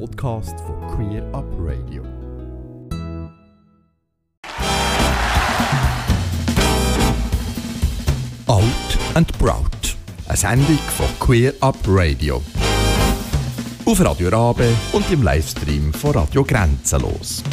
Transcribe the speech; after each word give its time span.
Podcast 0.00 0.58
von 0.60 0.76
Queer 0.96 1.22
Up 1.32 1.44
Radio. 1.58 2.02
Out 8.46 8.64
and 9.14 9.38
Proud. 9.38 9.96
Eine 10.26 10.36
Sendung 10.36 10.78
von 10.96 11.06
Queer 11.20 11.54
Up 11.60 11.76
Radio. 11.86 12.42
Auf 13.84 14.00
Radio 14.00 14.30
Rabe 14.30 14.68
und 14.92 15.08
im 15.12 15.22
Livestream 15.22 15.92
von 15.92 16.12
Radio 16.12 16.42
Grenzenlos. 16.42 17.44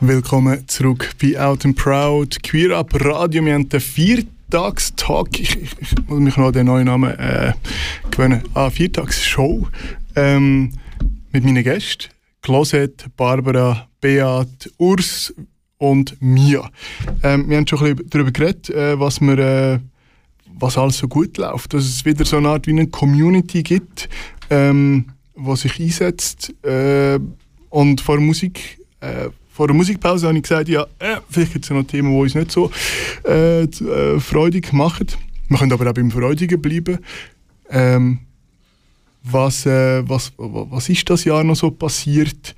Willkommen 0.00 0.68
zurück 0.68 1.12
bei 1.22 1.40
Out 1.40 1.64
and 1.64 1.76
Proud, 1.76 2.42
Queer 2.42 2.76
Up 2.76 2.92
Radio. 3.02 3.44
Wir 3.44 3.54
haben 3.54 3.68
den 3.68 3.80
Viertagstag, 3.80 5.40
ich, 5.40 5.56
ich, 5.56 5.70
ich 5.80 6.08
muss 6.08 6.20
mich 6.20 6.36
noch 6.36 6.48
an 6.48 6.52
den 6.52 6.66
neuen 6.66 6.86
Namen 6.86 7.18
äh, 7.18 7.52
gewöhnen, 8.10 8.42
ah, 8.52 8.68
Viertagsshow 8.68 9.68
ähm, 10.16 10.72
mit 11.32 11.44
meinen 11.44 11.62
Gästen. 11.62 12.08
Closet, 12.42 13.06
Barbara, 13.16 13.88
Beat, 14.00 14.70
Urs 14.78 15.32
und 15.78 16.20
Mia. 16.20 16.68
Ähm, 17.22 17.48
wir 17.48 17.56
haben 17.56 17.66
schon 17.66 17.78
ein 17.78 17.96
bisschen 17.96 18.10
darüber 18.10 18.30
geredet, 18.32 18.70
äh, 18.70 18.98
was, 18.98 19.20
wir, 19.20 19.38
äh, 19.38 19.78
was 20.58 20.76
alles 20.76 20.98
so 20.98 21.08
gut 21.08 21.36
läuft. 21.38 21.74
Dass 21.74 21.84
es 21.84 22.04
wieder 22.04 22.24
so 22.24 22.38
eine 22.38 22.48
Art 22.48 22.66
wie 22.66 22.72
eine 22.72 22.88
Community 22.88 23.62
gibt, 23.62 24.08
ähm, 24.50 25.06
die 25.36 25.56
sich 25.56 25.80
einsetzt. 25.80 26.52
Äh, 26.64 27.18
und 27.70 28.00
vor 28.00 28.16
der 28.16 28.26
Musik 28.26 28.78
äh, 29.00 29.30
vor 29.52 29.66
der 29.66 29.76
Musikpause 29.76 30.26
habe 30.26 30.38
ich 30.38 30.44
gesagt, 30.44 30.68
ja, 30.68 30.86
äh, 30.98 31.18
vielleicht 31.28 31.52
gibt 31.52 31.66
es 31.66 31.70
noch 31.70 31.82
Themen, 31.82 32.10
die 32.10 32.18
uns 32.18 32.34
nicht 32.34 32.50
so 32.50 32.70
äh, 33.26 33.64
äh, 33.64 34.18
freudig 34.18 34.72
machen. 34.72 35.08
Wir 35.48 35.58
können 35.58 35.72
aber 35.72 35.90
auch 35.90 35.94
beim 35.94 36.10
Freudigen 36.10 36.60
bleiben. 36.60 36.98
Ähm, 37.68 38.20
was, 39.22 39.66
äh, 39.66 40.08
was, 40.08 40.32
was 40.36 40.88
ist 40.88 41.08
das 41.08 41.24
Jahr 41.24 41.44
noch 41.44 41.56
so 41.56 41.70
passiert, 41.70 42.54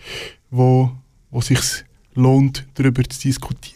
wo, 0.50 0.90
wo 1.30 1.40
sich 1.40 1.60
lohnt, 2.14 2.66
darüber 2.74 3.02
zu 3.04 3.20
diskutieren? 3.20 3.74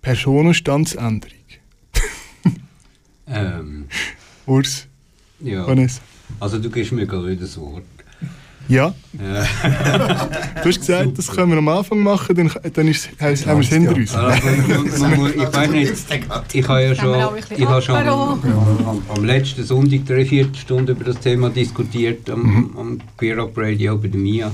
Personenstandsänderung. 0.00 1.38
ähm, 3.28 3.86
Urs, 4.46 4.88
ja. 5.40 5.66
Vanessa. 5.66 6.02
Also 6.40 6.58
du 6.58 6.70
gibst 6.70 6.92
mir 6.92 7.06
gerade 7.06 7.28
wieder 7.28 7.42
das 7.42 7.56
Wort. 7.58 7.84
Ja. 8.72 8.94
Ja. 9.12 9.46
Du 10.62 10.68
hast 10.68 10.80
gesagt, 10.80 11.18
das 11.18 11.28
können 11.28 11.50
wir 11.50 11.58
am 11.58 11.68
Anfang 11.68 11.98
machen, 12.00 12.34
dann, 12.34 12.50
dann 12.72 12.88
ist, 12.88 13.10
haben 13.20 13.36
wir 13.46 13.58
es 13.60 13.68
hinter 13.68 13.94
uns. 13.94 14.14
Also, 14.14 14.46
man, 14.46 15.00
man, 15.00 15.16
muss- 15.16 15.34
ich 15.34 15.52
weiß 15.56 15.70
nicht, 15.70 15.92
ich 16.54 16.68
habe 16.68 16.82
ja 16.82 16.94
schon, 16.94 17.14
ich 17.56 17.66
habe 17.66 17.82
schon 17.82 17.96
am, 17.96 19.02
am 19.14 19.24
letzten 19.24 19.64
Sonntag 19.64 20.06
drei 20.06 20.24
Viertelstunden 20.24 20.96
über 20.96 21.04
das 21.04 21.20
Thema 21.20 21.50
diskutiert 21.50 22.30
am, 22.30 22.74
am 22.78 22.98
Queer 23.18 23.38
Up 23.40 23.52
Radio 23.56 23.98
bei 23.98 24.08
der 24.08 24.20
Mia. 24.20 24.50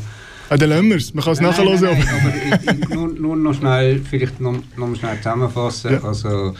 Ah, 0.50 0.56
dann 0.56 0.70
lassen 0.70 0.88
wir 0.88 0.96
es. 0.96 1.12
Man 1.14 1.22
kann 1.24 1.32
es 1.34 1.40
Nein, 1.40 1.50
nachher 1.50 1.64
nein, 1.64 1.78
hören. 1.80 1.98
nein, 1.98 2.56
aber 2.62 2.72
ich, 2.72 2.80
ich, 2.80 2.88
nur, 2.88 3.08
nur 3.08 3.36
noch 3.36 3.54
schnell, 3.54 4.00
vielleicht 4.00 4.40
noch, 4.40 4.54
noch 4.76 4.96
schnell 4.96 5.16
zusammenfassen. 5.18 5.92
Ja. 5.92 6.02
Also, 6.04 6.54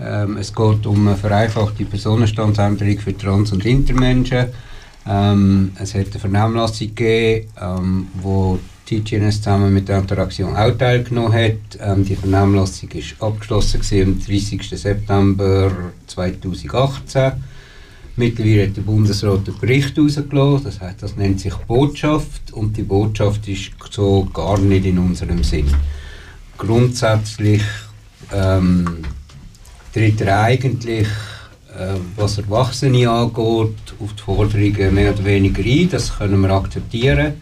ähm, 0.00 0.36
es 0.38 0.54
geht 0.54 0.86
um 0.86 1.06
eine 1.06 1.16
vereinfachte 1.16 1.84
Personenstandsänderung 1.84 2.98
für 2.98 3.16
Trans- 3.16 3.52
und 3.52 3.64
Intermenschen. 3.66 4.46
Ähm, 5.08 5.72
es 5.80 5.94
hat 5.94 6.10
eine 6.10 6.20
Vernehmlassung 6.20 6.94
gegeben, 6.94 7.48
ähm, 7.60 8.08
wo 8.20 8.58
TGNS 8.86 9.42
zusammen 9.42 9.72
mit 9.72 9.88
der 9.88 9.98
Interaktion 9.98 10.56
auch 10.56 10.76
teilgenommen 10.76 11.32
hat. 11.32 11.78
Ähm, 11.80 12.04
die 12.04 12.16
Vernehmlassung 12.16 12.90
ist 12.90 13.20
abgeschlossen 13.20 13.80
am 14.02 14.20
30. 14.20 14.62
September 14.78 15.70
2018. 16.06 17.32
Mittlerweile 18.16 18.66
hat 18.66 18.76
der 18.76 18.82
Bundesrat 18.82 19.48
einen 19.48 19.58
Bericht 19.60 19.96
herausgelassen, 19.96 20.64
das 20.64 20.80
heißt, 20.80 21.02
das 21.02 21.16
nennt 21.16 21.38
sich 21.40 21.54
Botschaft 21.54 22.52
und 22.52 22.76
die 22.76 22.82
Botschaft 22.82 23.46
ist 23.46 23.70
so 23.90 24.24
gar 24.34 24.58
nicht 24.58 24.86
in 24.86 24.98
unserem 24.98 25.44
Sinn. 25.44 25.68
Grundsätzlich 26.56 27.62
ähm, 28.32 29.04
tritt 29.94 30.20
er 30.20 30.40
eigentlich, 30.40 31.06
was 32.16 32.38
Erwachsene 32.38 33.08
angeht, 33.08 33.94
auf 34.00 34.12
die 34.14 34.22
Forderungen 34.22 34.94
mehr 34.94 35.12
oder 35.12 35.24
weniger 35.24 35.62
ein, 35.62 35.88
das 35.90 36.18
können 36.18 36.40
wir 36.40 36.50
akzeptieren. 36.50 37.34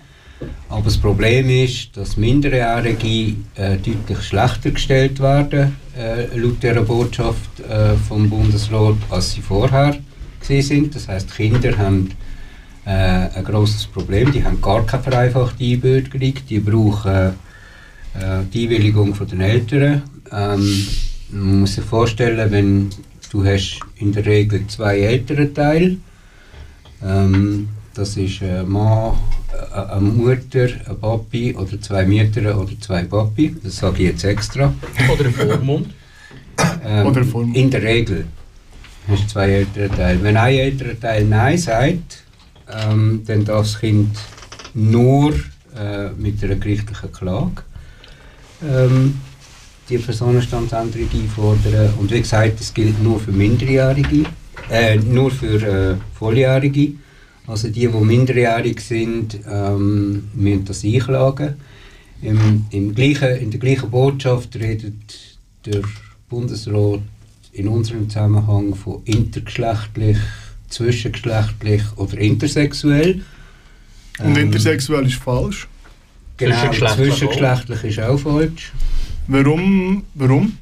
Aber 0.69 0.82
das 0.82 0.98
Problem 0.98 1.48
ist, 1.48 1.97
dass 1.97 2.16
Minderjährige 2.16 3.36
äh, 3.54 3.76
deutlich 3.76 4.22
schlechter 4.22 4.70
gestellt 4.70 5.20
werden, 5.20 5.76
äh, 5.97 6.36
laut 6.36 6.62
dieser 6.62 6.82
Botschaft 6.82 7.60
äh, 7.60 7.94
vom 7.97 8.28
Bundesrat, 8.28 8.97
als 9.08 9.32
sie 9.32 9.41
vorher 9.41 9.97
sind. 10.41 10.94
Das 10.94 11.08
heißt, 11.08 11.34
Kinder 11.34 11.76
haben 11.78 12.10
äh, 12.84 12.91
ein 12.91 13.44
grosses 13.44 13.86
Problem. 13.86 14.30
Die 14.30 14.44
haben 14.44 14.60
gar 14.60 14.84
keine 14.84 15.03
vereinfachte 15.03 15.64
Einbürgerung. 15.64 16.34
Die 16.48 16.58
brauchen 16.60 17.34
äh, 18.14 18.44
die 18.53 18.64
Einwilligung 18.64 19.14
von 19.14 19.26
den 19.26 19.41
Eltern. 19.41 20.03
Ähm, 20.30 20.86
man 21.30 21.60
muss 21.60 21.74
sich 21.74 21.84
vorstellen, 21.84 22.50
wenn 22.50 22.91
du 23.32 23.44
hast 23.44 23.81
in 23.97 24.12
der 24.12 24.26
Regel 24.26 24.66
zwei 24.66 25.00
Elternteile. 25.00 25.97
Ähm, 27.03 27.69
das 27.94 28.16
ist 28.16 28.42
ein 28.42 28.69
Mann, 28.69 29.14
äh, 29.53 29.75
eine 29.75 30.00
Mutter, 30.00 30.69
ein 30.88 31.00
Papi 31.00 31.54
oder 31.54 31.81
zwei 31.81 32.04
Mütter 32.04 32.59
oder 32.59 32.72
zwei 32.81 33.04
Papi. 33.04 33.56
Das 33.62 33.76
sage 33.76 34.03
ich 34.03 34.09
jetzt 34.10 34.25
extra. 34.25 34.72
Oder 35.12 35.26
im 35.26 35.34
Vormund. 35.34 35.94
Ähm, 36.84 37.06
Oder 37.06 37.25
Vormund. 37.25 37.56
In 37.56 37.70
der 37.70 37.82
Regel 37.82 38.26
hast 39.09 39.25
du 39.25 39.28
zwei 39.28 39.50
Elternteile. 39.50 40.22
Wenn 40.22 40.36
ein 40.36 40.54
Elternteil 40.54 41.25
Nein 41.25 41.59
sagt, 41.59 42.25
ähm, 42.70 43.22
dann 43.26 43.44
darf 43.44 43.66
das 43.66 43.81
Kind 43.81 44.16
nur 44.75 45.34
äh, 45.76 46.10
mit 46.16 46.42
einer 46.42 46.56
gerichtlichen 46.56 47.12
Klage 47.12 47.62
ähm, 48.62 49.20
die 49.88 49.98
Personenstandsänderung 49.98 51.08
einfordern. 51.12 51.94
Und 51.98 52.10
wie 52.10 52.20
gesagt, 52.20 52.60
das 52.60 52.74
gilt 52.74 53.02
nur 53.02 53.20
für 53.20 53.32
Minderjährige, 53.32 54.24
äh, 54.70 54.97
nur 54.97 55.30
für 55.30 55.62
äh, 55.62 55.97
Volljährige. 56.19 56.92
Also 57.47 57.69
die, 57.69 57.86
die 57.86 57.88
minderjährig 57.88 58.80
sind, 58.80 59.38
ähm, 59.48 60.28
müssen 60.34 60.64
das 60.64 60.84
einklagen. 60.84 61.54
Im, 62.22 62.66
im 62.70 62.94
gleichen, 62.94 63.36
in 63.36 63.50
der 63.50 63.60
gleichen 63.60 63.91
Botschaft 63.91 64.56
redet 64.56 64.94
der 65.64 65.82
Bundesrat 66.28 67.00
in 67.53 67.68
unserem 67.68 68.08
Zusammenhang 68.10 68.74
von 68.74 69.03
intergeschlechtlich, 69.04 70.18
zwischengeschlechtlich 70.68 71.82
oder 71.97 72.18
intersexuell. 72.18 73.22
Und 74.18 74.36
Ähm, 74.36 74.36
intersexuell 74.36 75.06
ist 75.06 75.16
falsch. 75.16 75.68
Genau, 76.38 76.54
Zwischengeschlechtlich 76.54 77.08
zwischengeschlechtlich 77.10 77.84
ist 77.84 78.00
auch 78.00 78.18
falsch. 78.18 78.72
Warum? 79.28 80.03
Warum? 80.14 80.53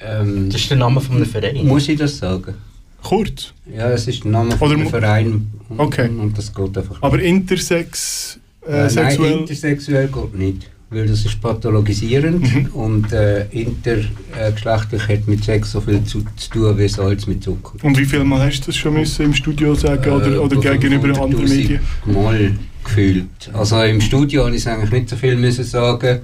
Ähm, 0.00 0.48
Das 0.50 0.60
ist 0.60 0.70
der 0.70 0.76
Name 0.78 1.00
von 1.00 1.16
einem 1.16 1.26
Verein. 1.26 1.66
muss 1.66 1.88
ich 1.88 1.98
das 1.98 2.18
sagen? 2.18 2.54
Kurz. 3.02 3.52
Ja, 3.74 3.90
es 3.90 4.06
ist 4.08 4.24
der 4.24 4.30
Name 4.32 4.48
Oder 4.50 4.56
von 4.58 4.70
dem 4.70 4.86
Verein 4.88 5.46
und, 5.68 5.80
Okay. 5.80 6.08
und 6.08 6.36
das 6.36 6.52
geht 6.52 6.76
einfach 6.76 6.98
Aber 7.02 7.16
nicht. 7.16 7.26
intersex 7.26 8.38
Äh, 8.66 8.70
äh, 8.70 8.76
nein, 8.80 8.90
sexuell. 8.90 9.32
intersexuell 9.38 10.08
geht 10.08 10.34
nicht, 10.34 10.70
weil 10.90 11.06
das 11.06 11.24
ist 11.24 11.40
pathologisierend 11.40 12.42
Mhm. 12.54 12.66
und 12.74 13.12
äh, 13.12 13.46
intergeschlechtlich 13.50 15.08
hat 15.08 15.26
mit 15.28 15.44
Sex 15.44 15.72
so 15.72 15.80
viel 15.80 16.02
zu, 16.04 16.24
zu 16.36 16.50
tun 16.50 16.76
wie 16.78 16.88
Salz 16.88 17.26
mit 17.26 17.42
Zucker. 17.42 17.74
Und 17.82 17.96
wie 17.98 18.04
viel 18.04 18.24
Mal 18.24 18.46
hast 18.46 18.60
du 18.62 18.66
das 18.66 18.76
schon 18.76 18.94
müssen 18.94 19.26
im 19.26 19.34
Studio 19.34 19.74
sagen 19.74 20.10
oder, 20.12 20.32
Äh, 20.34 20.38
oder 20.38 20.56
so 20.56 20.60
gegenüber 20.60 21.08
500'000 21.08 21.22
anderen 21.22 21.48
Medien? 21.48 21.80
Mal 22.04 22.58
gefühlt. 22.84 23.50
Also 23.52 23.82
im 23.82 24.00
Studio 24.00 24.44
habe 24.46 24.54
ich 24.56 24.68
eigentlich 24.68 24.90
nicht 24.90 25.08
so 25.08 25.16
viel 25.16 25.36
müssen 25.36 25.64
sagen, 25.64 26.20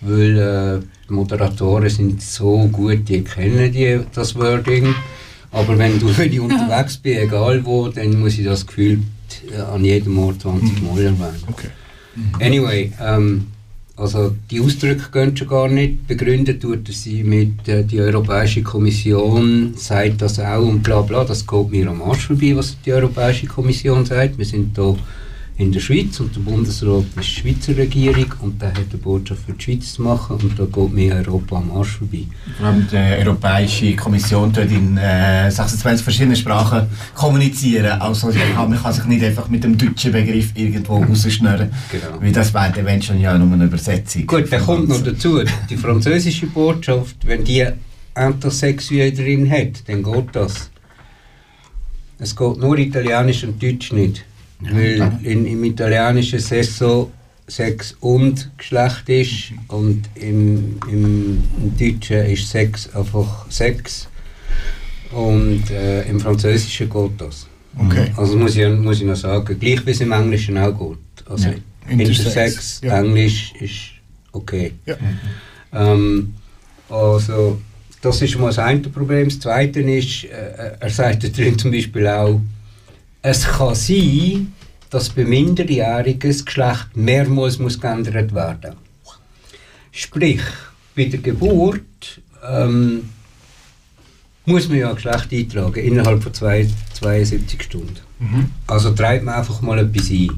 weil 0.00 0.38
äh, 0.38 0.86
die 1.08 1.12
Moderatoren 1.12 1.88
sind 1.88 2.22
so 2.22 2.68
gut, 2.68 3.08
die 3.08 3.22
kennen 3.22 3.72
die, 3.72 4.00
das 4.14 4.34
Wording. 4.34 4.94
Aber 5.52 5.78
wenn, 5.78 5.98
du, 5.98 6.06
wenn 6.18 6.32
ich 6.32 6.40
unterwegs 6.40 6.96
bin, 6.96 7.18
egal 7.18 7.64
wo, 7.64 7.88
dann 7.88 8.20
muss 8.20 8.38
ich 8.38 8.44
das 8.44 8.66
gefühlt 8.66 9.02
äh, 9.52 9.60
an 9.60 9.84
jedem 9.84 10.18
Ort 10.18 10.42
20 10.42 10.82
Mal 10.82 10.98
erwähnen. 10.98 11.42
Okay. 11.48 11.68
Anyway, 12.40 12.92
ähm, 13.00 13.46
also 13.96 14.34
die 14.50 14.60
Ausdrücke 14.60 15.10
gehen 15.10 15.36
schon 15.36 15.48
gar 15.48 15.68
nicht. 15.68 16.06
Begründet 16.06 16.60
tut 16.60 16.88
er 16.88 16.94
sie 16.94 17.24
mit, 17.24 17.66
äh, 17.66 17.82
die 17.82 18.00
Europäische 18.00 18.62
Kommission 18.62 19.74
sagt 19.76 20.20
das 20.20 20.38
auch 20.38 20.66
und 20.66 20.82
bla 20.82 21.00
bla. 21.00 21.24
Das 21.24 21.46
geht 21.46 21.70
mir 21.70 21.88
am 21.88 22.02
Arsch 22.02 22.26
vorbei, 22.26 22.52
was 22.54 22.76
die 22.84 22.92
Europäische 22.92 23.46
Kommission 23.46 24.04
sagt. 24.04 24.36
Wir 24.36 24.44
sind 24.44 24.76
da 24.76 24.94
in 25.58 25.72
der 25.72 25.80
Schweiz 25.80 26.20
und 26.20 26.36
der 26.36 26.40
Bundesrat 26.40 27.04
ist 27.16 27.16
die 27.16 27.40
Schweizer 27.40 27.76
Regierung 27.76 28.26
und 28.42 28.60
der 28.60 28.68
hat 28.68 28.76
eine 28.90 28.98
Botschaft 29.02 29.40
für 29.46 29.52
die 29.52 29.64
Schweiz 29.64 29.94
zu 29.94 30.02
machen 30.02 30.36
und 30.36 30.58
da 30.58 30.66
geht 30.66 30.92
mir 30.92 31.14
Europa 31.14 31.56
am 31.56 31.70
Arsch 31.74 31.96
vorbei. 31.96 32.24
Vor 32.58 32.66
allem 32.66 32.86
die 32.90 32.96
Europäische 32.96 33.96
Kommission 33.96 34.52
tut 34.52 34.70
in 34.70 34.98
äh, 34.98 35.50
26 35.50 36.04
verschiedenen 36.04 36.36
Sprachen 36.36 36.88
kommunizieren. 37.14 38.00
Also 38.00 38.26
man 38.26 38.82
kann 38.82 38.92
sich 38.92 39.04
nicht 39.06 39.24
einfach 39.24 39.48
mit 39.48 39.64
dem 39.64 39.78
deutschen 39.78 40.12
Begriff 40.12 40.52
irgendwo 40.54 40.98
rausschnurren. 41.02 41.70
Genau. 41.90 42.20
Weil 42.20 42.32
das 42.32 42.52
wäre 42.52 42.82
dann 42.82 43.00
schon 43.00 43.18
ja 43.18 43.38
nur 43.38 43.50
eine 43.50 43.64
Übersetzung. 43.64 44.26
Gut, 44.26 44.52
dann 44.52 44.62
kommt 44.62 44.90
noch 44.90 45.02
dazu, 45.02 45.40
die 45.70 45.76
französische 45.76 46.48
Botschaft, 46.48 47.16
wenn 47.26 47.44
die 47.44 47.66
intersexuell 48.14 49.12
drin 49.12 49.50
hat, 49.50 49.88
dann 49.88 50.02
geht 50.02 50.28
das. 50.32 50.70
Es 52.18 52.36
geht 52.36 52.58
nur 52.58 52.76
Italienisch 52.76 53.44
und 53.44 53.62
Deutsch 53.62 53.92
nicht. 53.92 54.24
Weil 54.60 55.18
in, 55.22 55.46
im 55.46 55.64
Italienischen 55.64 56.38
Sex 56.38 56.78
so 56.78 57.10
Sex 57.48 57.94
und 58.00 58.50
Geschlecht 58.58 59.08
ist 59.08 59.52
und 59.68 60.08
im, 60.14 60.78
im, 60.90 61.42
im 61.58 61.76
Deutschen 61.78 62.26
ist 62.26 62.48
Sex 62.50 62.94
einfach 62.94 63.50
Sex. 63.50 64.08
Und 65.12 65.70
äh, 65.70 66.02
im 66.08 66.18
Französischen 66.18 66.90
geht 66.90 67.10
das. 67.18 67.46
Okay. 67.78 68.12
Also 68.16 68.36
muss 68.36 68.56
ich, 68.56 68.68
muss 68.68 68.98
ich 69.00 69.06
noch 69.06 69.16
sagen, 69.16 69.58
gleich 69.58 69.86
wie 69.86 69.90
es 69.90 70.00
im 70.00 70.12
Englischen 70.12 70.58
auch 70.58 70.72
geht. 70.72 71.30
Also 71.30 71.48
Ja. 71.48 71.54
Intersex, 71.88 72.18
Intersex, 72.18 72.80
ja. 72.82 72.98
Englisch 73.00 73.52
ist 73.60 73.80
okay. 74.32 74.72
Ja. 74.86 74.96
Ähm, 75.72 76.34
also, 76.88 77.60
das 78.00 78.22
ist 78.22 78.38
mal 78.38 78.46
das 78.46 78.58
eine 78.58 78.80
Problem. 78.80 79.28
Das 79.28 79.38
zweite 79.40 79.80
ist, 79.80 80.24
äh, 80.24 80.76
er 80.80 80.90
sagt 80.90 81.24
da 81.24 81.28
drin 81.28 81.58
zum 81.58 81.70
Beispiel 81.70 82.06
auch, 82.08 82.40
es 83.28 83.44
kann 83.44 83.74
sein, 83.74 84.52
dass 84.90 85.08
bei 85.08 85.24
Minderjährigen 85.24 86.30
das 86.30 86.44
Geschlecht 86.44 86.96
mehrmals 86.96 87.58
muss 87.58 87.80
geändert 87.80 88.32
werden 88.32 88.76
Sprich, 89.90 90.42
bei 90.94 91.06
der 91.06 91.18
Geburt 91.20 92.20
ähm, 92.48 93.08
muss 94.44 94.68
man 94.68 94.78
ja 94.78 94.90
ein 94.90 94.94
Geschlecht 94.94 95.32
eintragen, 95.32 95.80
innerhalb 95.80 96.22
von 96.22 96.34
zwei, 96.34 96.68
72 96.94 97.62
Stunden. 97.62 97.96
Also 98.68 98.92
treibt 98.92 99.24
man 99.24 99.34
einfach 99.34 99.60
mal 99.60 99.78
etwas 99.78 100.10
ein. 100.10 100.30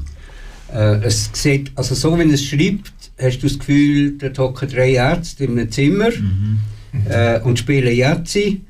Äh, 0.73 1.07
es 1.07 1.29
sieht, 1.35 1.73
also 1.75 1.95
so 1.95 2.19
wie 2.19 2.33
es 2.33 2.43
schreibt, 2.43 2.93
hast 3.21 3.41
du 3.41 3.49
das 3.49 3.59
Gefühl, 3.59 4.17
da 4.17 4.31
hocken 4.39 4.69
drei 4.69 4.93
Ärzte 4.93 5.45
in 5.45 5.59
einem 5.59 5.71
Zimmer 5.71 6.11
äh, 7.11 7.41
und 7.41 7.59
spielen 7.59 7.95
Jazzi. 7.95 8.63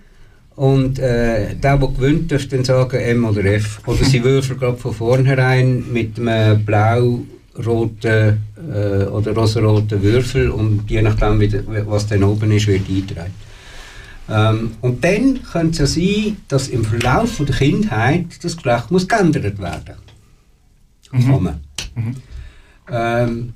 Und 0.59 0.99
äh, 0.99 1.55
der, 1.55 1.77
der 1.77 1.89
gewinnt, 1.89 2.33
darf 2.33 2.49
dann 2.49 2.65
sagen 2.65 2.97
M 2.97 3.25
oder 3.25 3.45
F. 3.45 3.81
Oder 3.87 4.05
sie 4.05 4.25
würfeln 4.25 4.59
gerade 4.59 4.77
von 4.77 4.93
vornherein 4.93 5.85
mit 5.93 6.19
einem 6.19 6.65
blau-roten 6.65 8.39
äh, 8.57 9.05
oder 9.05 9.35
rosaroten 9.35 10.03
Würfel 10.03 10.51
und 10.51 10.91
je 10.91 11.01
nachdem, 11.01 11.41
was 11.87 12.09
dann 12.09 12.25
oben 12.25 12.51
ist, 12.51 12.67
wird 12.67 12.89
eingetragen. 12.89 13.35
Ähm, 14.29 14.73
und 14.81 15.05
dann 15.05 15.41
könnte 15.45 15.85
es 15.85 15.95
ja 15.95 16.03
sein, 16.03 16.37
dass 16.49 16.67
im 16.67 16.85
Verlauf 16.85 17.37
von 17.37 17.47
der 17.47 17.55
Kindheit 17.55 18.27
das 18.43 18.57
Geschlecht 18.57 18.91
muss 18.91 19.07
geändert 19.07 19.61
werden 19.61 19.95
Kann 21.09 21.43
man. 21.45 21.61
Ähm, 22.91 23.53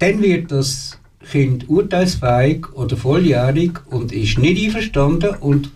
dann 0.00 0.20
wird 0.20 0.50
das 0.50 0.98
Kind 1.30 1.68
urteilsfähig 1.68 2.72
oder 2.72 2.96
volljährig 2.96 3.78
und 3.86 4.10
ist 4.10 4.36
nicht 4.36 4.64
einverstanden 4.64 5.36
und 5.38 5.70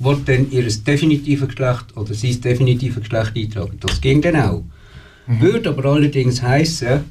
wird 0.00 0.28
dann 0.28 0.50
ihr 0.50 0.64
definitives 0.64 1.48
Geschlecht 1.48 1.96
oder 1.96 2.14
sein 2.14 2.40
definitives 2.40 3.00
Geschlecht 3.00 3.36
eintragen. 3.36 3.78
Das 3.80 4.00
ging 4.00 4.20
dann 4.20 4.36
auch. 4.36 4.64
Würde 5.26 5.68
aber 5.68 5.84
allerdings 5.84 6.42
heißen, 6.42 7.04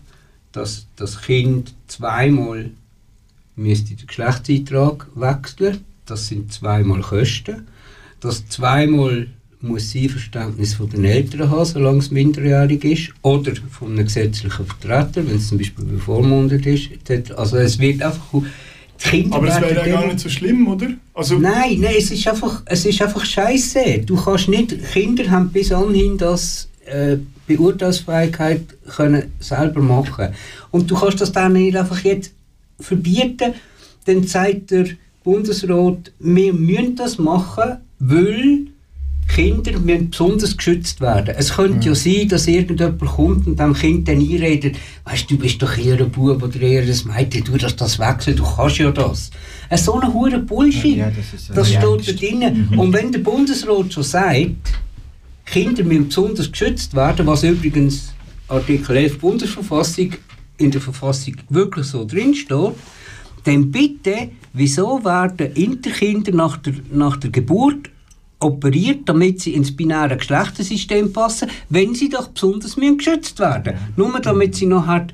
dass 0.51 0.87
das 0.95 1.21
Kind 1.21 1.73
zweimal 1.87 2.71
müsste 3.55 3.93
den 3.93 4.07
Geschlechtseintrag 4.07 5.07
wechseln. 5.15 5.77
Das 6.05 6.27
sind 6.27 6.51
zweimal 6.51 7.01
Kosten. 7.01 7.67
Das 8.19 8.47
zweimal 8.49 9.27
muss 9.61 9.93
das 9.93 10.01
Einverständnis 10.01 10.73
von 10.73 10.89
den 10.89 11.05
Eltern 11.05 11.49
haben, 11.49 11.65
solange 11.65 11.99
es 11.99 12.11
minderjährig 12.11 12.83
ist, 12.83 13.13
oder 13.21 13.53
von 13.69 13.91
einem 13.91 14.05
gesetzlichen 14.05 14.65
Vertreter, 14.65 15.27
wenn 15.27 15.35
es 15.35 15.49
zum 15.49 15.57
Beispiel 15.57 15.85
bevormundet 15.85 16.65
ist. 16.65 16.89
etc. 16.91 17.31
Also 17.33 17.57
es 17.57 17.77
wird 17.77 18.01
einfach... 18.01 18.41
Kinder 18.99 19.37
Aber 19.37 19.47
es 19.47 19.61
wäre 19.61 19.75
ja 19.75 19.87
gar 19.87 20.05
nicht 20.05 20.19
so 20.19 20.29
schlimm, 20.29 20.67
oder? 20.67 20.87
Also, 21.13 21.39
Nein, 21.39 21.79
nein, 21.79 21.95
es 21.97 22.11
ist 22.11 22.27
einfach, 22.27 22.61
es 22.65 22.85
ist 22.85 23.01
einfach 23.01 23.23
scheiße. 23.25 23.99
Du 24.05 24.15
kannst 24.15 24.49
nicht, 24.49 24.75
Kinder 24.91 25.29
haben 25.29 25.49
bis 25.49 25.71
anhin 25.71 26.17
das 26.17 26.67
äh, 26.85 27.17
Beurteilsfähigkeit 27.47 28.61
können 28.95 29.33
selber 29.39 29.81
machen. 29.81 30.29
Und 30.71 30.91
du 30.91 30.95
kannst 30.95 31.21
das 31.21 31.31
dann 31.31 31.53
nicht 31.53 31.75
einfach 31.75 31.99
jetzt 32.03 32.33
verbieten. 32.79 33.53
Dann 34.05 34.23
sagt 34.23 34.71
der 34.71 34.85
Bundesrat, 35.23 36.11
wir 36.19 36.53
müssen 36.53 36.95
das 36.95 37.17
machen, 37.17 37.77
weil 37.99 38.67
Kinder 39.29 39.79
müssen 39.79 40.09
besonders 40.09 40.57
geschützt 40.57 41.01
werden. 41.01 41.35
Es 41.37 41.53
könnte 41.53 41.87
ja 41.87 41.95
sein, 41.95 42.27
dass 42.27 42.47
irgendjemand 42.47 42.99
kommt 42.99 43.47
und 43.47 43.59
dem 43.59 43.73
Kind 43.73 44.07
dann 44.07 44.19
einredet, 44.19 44.75
weißt 45.05 45.29
du, 45.29 45.35
du 45.35 45.41
bist 45.41 45.61
doch 45.61 45.77
eher 45.77 45.99
ein 45.99 46.09
Bub 46.09 46.41
oder 46.41 46.59
eher 46.59 46.81
ein 46.81 46.99
Mädchen, 47.05 47.43
du 47.45 47.57
das, 47.57 47.75
das 47.75 47.99
wechseln, 47.99 48.35
du 48.35 48.43
kannst 48.43 48.79
ja 48.79 48.91
das. 48.91 49.29
Äh, 49.69 49.77
so 49.77 49.99
eine 49.99 50.11
hure 50.13 50.39
Bullshit. 50.39 50.97
Ja, 50.97 51.11
das 51.11 51.33
ist, 51.33 51.51
äh, 51.51 51.53
das 51.53 51.71
ja, 51.71 51.79
steht 51.79 52.07
da 52.07 52.19
drinnen. 52.19 52.69
Und 52.75 52.91
wenn 52.91 53.11
der 53.11 53.19
Bundesrat 53.19 53.93
schon 53.93 54.03
sagt, 54.03 54.73
Kinder 55.45 55.83
müssen 55.83 56.07
besonders 56.07 56.51
geschützt 56.51 56.95
werden, 56.95 57.25
was 57.27 57.43
übrigens 57.43 58.13
Artikel 58.47 58.97
11 58.97 59.19
Bundesverfassung 59.19 60.11
in 60.57 60.71
der 60.71 60.81
Verfassung 60.81 61.35
wirklich 61.49 61.85
so 61.85 62.03
drin 62.03 62.33
steht, 62.33 62.73
dann 63.43 63.71
bitte, 63.71 64.31
wieso 64.53 65.03
werden 65.05 65.53
Interkinder 65.53 66.31
nach 66.33 66.57
der, 66.57 66.73
nach 66.91 67.17
der 67.17 67.29
Geburt 67.29 67.89
operiert, 68.39 69.01
damit 69.05 69.41
sie 69.41 69.53
ins 69.53 69.75
binäre 69.75 70.17
Geschlechtersystem 70.17 71.11
passen, 71.11 71.49
wenn 71.69 71.93
sie 71.93 72.09
doch 72.09 72.29
besonders 72.29 72.77
müssen 72.77 72.97
geschützt 72.97 73.39
werden 73.39 73.73
Nur 73.95 74.19
damit 74.21 74.55
sie 74.55 74.65
noch 74.65 74.87
halt, 74.87 75.13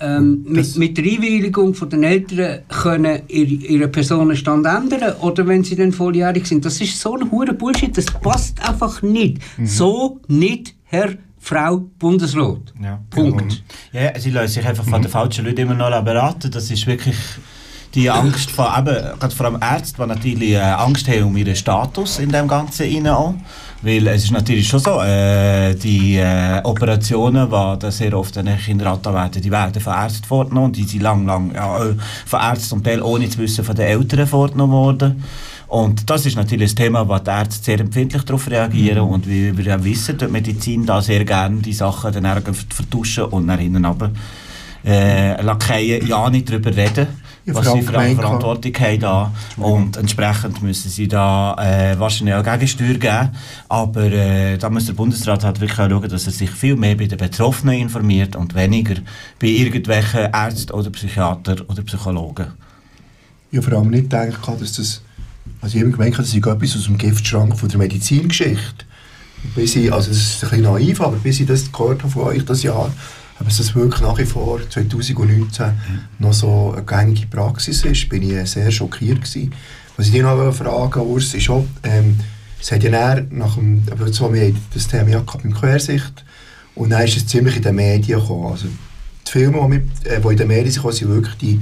ähm, 0.00 0.44
mit, 0.46 0.76
mit 0.76 0.96
der 0.96 1.04
Einwilligung 1.04 1.74
von 1.74 1.90
den 1.90 2.02
Eltern 2.02 2.60
können 2.68 3.22
ihr, 3.28 3.46
ihren 3.46 3.90
Personenstand 3.90 4.66
ändern 4.66 5.14
oder 5.20 5.46
wenn 5.46 5.64
sie 5.64 5.76
dann 5.76 5.92
volljährig 5.92 6.46
sind. 6.46 6.64
Das 6.64 6.80
ist 6.80 7.00
so 7.00 7.16
ein 7.16 7.30
hure 7.30 7.52
Bullshit, 7.52 7.96
das 7.96 8.06
passt 8.06 8.66
einfach 8.68 9.02
nicht. 9.02 9.38
So 9.64 10.20
nicht, 10.28 10.74
Herr, 10.84 11.14
Frau 11.38 11.78
Bundesrat. 11.98 12.74
Ja. 12.82 13.00
Punkt. 13.10 13.62
Ja, 13.92 14.18
sie 14.18 14.30
lassen 14.30 14.54
sich 14.54 14.66
einfach 14.66 14.84
von 14.84 15.00
den 15.00 15.10
falschen 15.10 15.44
Leuten 15.44 15.60
immer 15.60 15.74
noch 15.74 16.04
beraten. 16.04 16.50
Das 16.50 16.70
ist 16.70 16.86
wirklich 16.86 17.16
die 17.94 18.10
Angst 18.10 18.50
von, 18.50 18.66
eben, 18.78 19.18
gerade 19.18 19.34
vor 19.34 19.46
allem 19.46 19.58
Ärzten, 19.60 20.02
die 20.02 20.08
natürlich 20.08 20.50
äh, 20.50 20.58
Angst 20.58 21.08
haben 21.08 21.24
um 21.24 21.36
ihren 21.36 21.56
Status 21.56 22.18
in 22.18 22.30
dem 22.30 22.46
Ganzen 22.46 22.86
rein 22.92 23.08
auch. 23.08 23.34
Weil 23.80 24.08
es 24.08 24.24
ist 24.24 24.32
natürlich 24.32 24.66
schon 24.66 24.80
so, 24.80 25.00
äh, 25.00 25.74
die 25.74 26.16
äh, 26.16 26.60
Operationen, 26.64 27.48
die 27.48 27.90
sehr 27.92 28.18
oft 28.18 28.36
an 28.36 28.50
Kinderratten 28.58 29.14
werden, 29.14 29.40
die 29.40 29.50
werden 29.50 29.80
von 29.80 29.92
Ärzten 29.92 30.24
vorgenommen 30.24 30.66
und 30.66 30.76
die 30.76 30.82
sind 30.82 31.02
lang, 31.02 31.24
lang 31.26 31.54
ja, 31.54 31.84
äh, 31.84 31.94
von 32.26 32.40
Ärzten 32.40 32.68
zum 32.68 32.82
Teil 32.82 33.00
ohne 33.02 33.28
zu 33.28 33.38
wissen 33.38 33.64
von 33.64 33.76
den 33.76 33.86
Eltern 33.86 34.26
vorgenommen 34.26 34.72
worden. 34.72 35.24
Und 35.68 36.08
das 36.10 36.26
ist 36.26 36.36
natürlich 36.36 36.72
ein 36.72 36.76
Thema, 36.76 37.08
wo 37.08 37.18
die 37.18 37.30
Ärzte 37.30 37.64
sehr 37.64 37.80
empfindlich 37.80 38.22
darauf 38.24 38.50
reagieren 38.50 39.06
Mhm. 39.06 39.12
und 39.12 39.28
wie 39.28 39.56
wir 39.56 39.64
ja 39.64 39.84
wissen, 39.84 40.18
tut 40.18 40.28
die 40.28 40.32
Medizin 40.32 40.84
da 40.84 41.00
sehr 41.00 41.24
gerne 41.24 41.60
die 41.60 41.72
Sachen 41.72 42.12
dann 42.12 42.42
vertuschen 42.42 43.24
und 43.24 43.46
nach 43.46 43.58
hinten 43.58 43.84
runter 43.84 44.10
äh, 44.84 45.40
Lakaien 45.42 46.06
ja 46.06 46.30
nicht 46.30 46.48
darüber 46.48 46.74
reden, 46.74 47.06
was 47.54 47.72
sie 47.72 47.82
für 47.82 47.98
eine. 47.98 48.14
Verantwortung 48.14 48.72
haben 48.78 49.00
da. 49.00 49.32
Und 49.56 49.96
entsprechend 49.96 50.62
müssen 50.62 50.90
sie 50.90 51.08
da 51.08 51.54
äh, 51.58 51.98
wahrscheinlich 51.98 52.34
auch 52.34 52.44
Gegensteuer 52.44 52.94
geben. 52.94 53.30
Aber 53.68 54.04
äh, 54.04 54.56
da 54.58 54.70
muss 54.70 54.86
der 54.86 54.92
Bundesrat 54.94 55.44
halt 55.44 55.60
wirklich 55.60 55.78
auch 55.78 55.88
schauen, 55.88 56.08
dass 56.08 56.26
er 56.26 56.32
sich 56.32 56.50
viel 56.50 56.76
mehr 56.76 56.96
bei 56.96 57.06
den 57.06 57.18
Betroffenen 57.18 57.80
informiert 57.80 58.36
und 58.36 58.54
weniger 58.54 58.96
bei 59.38 59.48
irgendwelchen 59.48 60.32
Ärzten 60.32 60.72
oder 60.72 60.90
Psychiater 60.90 61.56
oder 61.68 61.82
Psychologen. 61.82 62.46
Ich 63.50 63.58
habe 63.58 63.70
vor 63.70 63.78
allem 63.78 63.90
nicht 63.90 64.04
gedacht, 64.04 64.40
gehabt, 64.42 64.60
dass 64.60 64.72
das. 64.72 65.02
Also 65.60 65.76
ich 65.76 65.82
habe 65.82 65.92
gemeint, 65.92 66.18
das 66.18 66.28
ist 66.28 66.36
etwas 66.36 66.76
aus 66.76 66.84
dem 66.84 66.98
Giftschrank 66.98 67.58
von 67.58 67.68
der 67.68 67.78
Medizingeschichte. 67.78 68.84
Bis 69.54 69.76
ich, 69.76 69.92
also 69.92 70.08
das 70.08 70.18
ist 70.18 70.44
ein 70.44 70.50
bisschen 70.50 70.64
naiv, 70.64 71.00
aber 71.00 71.16
bis 71.16 71.40
ich 71.40 71.46
das 71.46 71.70
gehört 71.72 72.02
habe 72.02 72.12
von 72.12 72.22
euch 72.24 72.44
das 72.44 72.62
Jahr, 72.62 72.92
aber 73.38 73.48
dass 73.48 73.58
das 73.58 73.74
wirklich 73.74 74.00
nach 74.00 74.18
wie 74.18 74.24
vor 74.24 74.60
2019 74.68 75.72
noch 76.18 76.32
so 76.32 76.72
eine 76.72 76.84
gängige 76.84 77.26
Praxis 77.26 77.84
ist, 77.84 78.08
bin 78.08 78.22
ich 78.22 78.50
sehr 78.50 78.70
schockiert 78.70 79.22
gewesen. 79.22 79.52
Was 79.96 80.06
ich 80.06 80.12
dich 80.12 80.22
noch 80.22 80.52
fragen 80.52 81.00
Urs, 81.00 81.34
ist 81.34 81.50
auch, 81.50 81.64
ähm, 81.84 82.16
es 82.60 82.72
hat 82.72 82.82
ja 82.82 82.90
dann 82.90 83.28
nach 83.30 83.54
dem, 83.54 83.82
aber 83.90 84.12
so, 84.12 84.32
wir 84.32 84.52
das 84.74 84.88
Thema 84.88 85.08
ja 85.10 85.20
beim 85.20 85.54
Quersicht 85.54 86.24
und 86.74 86.90
dann 86.90 87.04
ist 87.04 87.16
es 87.16 87.26
ziemlich 87.26 87.56
in 87.56 87.62
den 87.62 87.74
Medien 87.74 88.20
gekommen. 88.20 88.52
Also 88.52 88.66
die 89.26 89.30
Filme, 89.30 89.82
die, 90.04 90.08
äh, 90.08 90.20
in 90.20 90.36
den 90.36 90.48
Medien 90.48 90.70
sind, 90.70 90.94
sind 90.94 91.08
wirklich 91.08 91.34
die, 91.36 91.60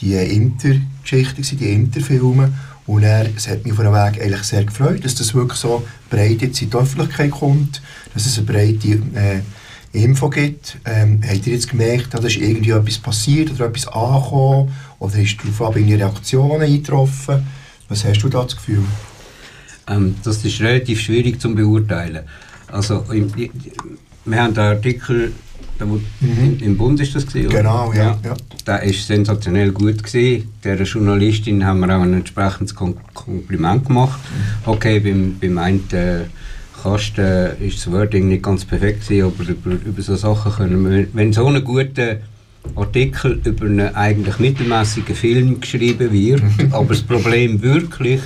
die 0.00 0.14
Intergeschichten, 0.14 1.58
die 1.58 1.72
Interfilme. 1.72 2.52
Und 2.86 3.02
er, 3.02 3.28
es 3.36 3.46
hat 3.48 3.64
mich 3.64 3.74
von 3.74 3.84
der 3.84 3.92
Weg 3.92 4.20
eigentlich 4.20 4.42
sehr 4.44 4.64
gefreut, 4.64 5.04
dass 5.04 5.14
das 5.14 5.34
wirklich 5.34 5.58
so 5.58 5.86
breit 6.08 6.40
jetzt 6.40 6.62
in 6.62 6.70
die 6.70 6.76
Öffentlichkeit 6.76 7.30
kommt, 7.30 7.82
dass 8.14 8.24
es 8.24 8.38
eine 8.38 8.46
breite 8.46 8.88
äh, 9.14 9.40
Info 10.04 10.28
gibt. 10.28 10.78
Ähm, 10.84 11.20
habt 11.26 11.46
ihr 11.46 11.54
jetzt 11.54 11.68
gemerkt, 11.68 12.12
da 12.12 12.18
ist 12.18 12.36
irgendwie 12.36 12.70
etwas 12.70 12.98
passiert 12.98 13.50
oder 13.52 13.66
etwas 13.66 13.86
angekommen? 13.88 14.72
Oder 14.98 15.16
ist 15.16 15.36
darauf 15.42 15.76
irgendwie 15.76 15.94
Reaktionen 15.94 16.62
eingetroffen? 16.62 17.46
Was 17.88 18.04
hast 18.04 18.22
du 18.22 18.28
da 18.28 18.42
das 18.42 18.56
Gefühl? 18.56 18.84
Ähm, 19.88 20.16
das 20.24 20.44
ist 20.44 20.60
relativ 20.60 21.00
schwierig 21.00 21.40
zu 21.40 21.54
beurteilen. 21.54 22.24
Also, 22.70 23.04
im, 23.12 23.32
wir 24.24 24.42
haben 24.42 24.54
den 24.54 24.64
Artikel, 24.64 25.32
der, 25.80 25.88
wo 25.88 26.00
im, 26.20 26.58
im 26.60 26.76
Bund 26.76 27.00
ist 27.00 27.14
das 27.14 27.26
gewesen? 27.26 27.50
Genau, 27.50 27.92
ja, 27.92 28.18
ja. 28.22 28.34
Der 28.66 28.82
ist 28.82 29.06
sensationell 29.06 29.72
gut 29.72 30.02
gewesen. 30.02 30.52
Der 30.62 30.82
Journalistin 30.82 31.64
haben 31.64 31.80
wir 31.80 31.96
auch 31.96 32.02
ein 32.02 32.12
entsprechendes 32.12 32.74
Kom 32.74 32.96
Kompliment 33.14 33.86
gemacht. 33.86 34.20
Okay, 34.66 35.00
beim, 35.00 35.38
beim 35.40 35.56
einen 35.58 35.90
äh, 35.92 36.24
Kasten 36.82 37.60
ist 37.60 37.78
das 37.78 37.92
Wording 37.92 38.28
nicht 38.28 38.42
ganz 38.42 38.64
perfekt 38.64 39.06
gewesen, 39.06 39.26
aber 39.26 39.48
über, 39.48 39.70
über 39.84 40.02
so 40.02 40.16
Sachen 40.16 40.52
können 40.52 40.90
wir, 40.90 41.06
wenn 41.12 41.32
so 41.32 41.46
ein 41.46 41.62
guter 41.64 42.18
Artikel 42.76 43.40
über 43.44 43.66
einen 43.66 43.94
eigentlich 43.94 44.38
mittelmäßigen 44.38 45.14
Film 45.14 45.60
geschrieben 45.60 46.12
wird, 46.12 46.42
aber 46.72 46.88
das 46.88 47.02
Problem 47.02 47.60
wirklich 47.62 48.20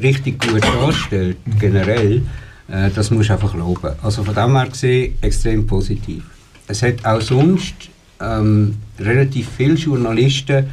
richtig 0.00 0.40
gut 0.40 0.62
darstellt, 0.62 1.38
generell, 1.58 2.22
äh, 2.68 2.90
das 2.94 3.10
muss 3.10 3.30
einfach 3.30 3.54
loben. 3.54 3.92
Also 4.02 4.24
von 4.24 4.34
dem 4.34 4.56
her 4.56 4.68
gesehen, 4.68 5.14
extrem 5.20 5.66
positiv. 5.66 6.24
Es 6.66 6.82
hat 6.82 7.04
auch 7.04 7.20
sonst 7.20 7.74
ähm, 8.20 8.76
relativ 8.98 9.48
viele 9.56 9.74
Journalisten 9.74 10.66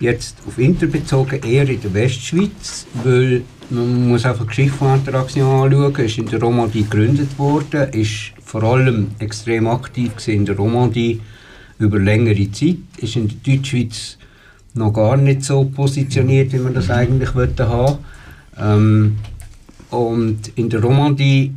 jetzt 0.00 0.38
auf 0.46 0.58
Inter 0.58 0.86
bezogen, 0.86 1.40
eher 1.42 1.68
in 1.68 1.80
der 1.80 1.94
Westschweiz, 1.94 2.86
weil 3.04 3.42
man 3.68 4.08
muss 4.08 4.24
einfach 4.24 4.46
die 4.52 4.62
Interaktion 4.62 5.72
anschauen, 5.72 5.94
ist 6.04 6.18
in 6.18 6.26
der 6.26 6.40
Romandie 6.40 6.82
gegründet 6.82 7.38
worden, 7.38 7.90
ist 7.92 8.32
vor 8.42 8.62
allem 8.64 9.08
extrem 9.18 9.68
aktiv 9.68 10.12
in 10.26 10.46
der 10.46 10.56
Romandie 10.56 11.20
über 11.78 11.98
längere 11.98 12.50
Zeit, 12.50 12.78
ist 12.96 13.16
in 13.16 13.28
der 13.28 13.36
Deutschschweiz 13.56 14.18
noch 14.74 14.92
gar 14.92 15.16
nicht 15.16 15.44
so 15.44 15.64
positioniert, 15.64 16.52
wie 16.52 16.58
man 16.58 16.74
das 16.74 16.90
eigentlich 16.90 17.34
wollte 17.34 17.68
haben. 17.68 17.98
Ähm, 18.58 19.18
und 19.90 20.52
in 20.56 20.68
der 20.70 20.80
Romandie 20.80 21.52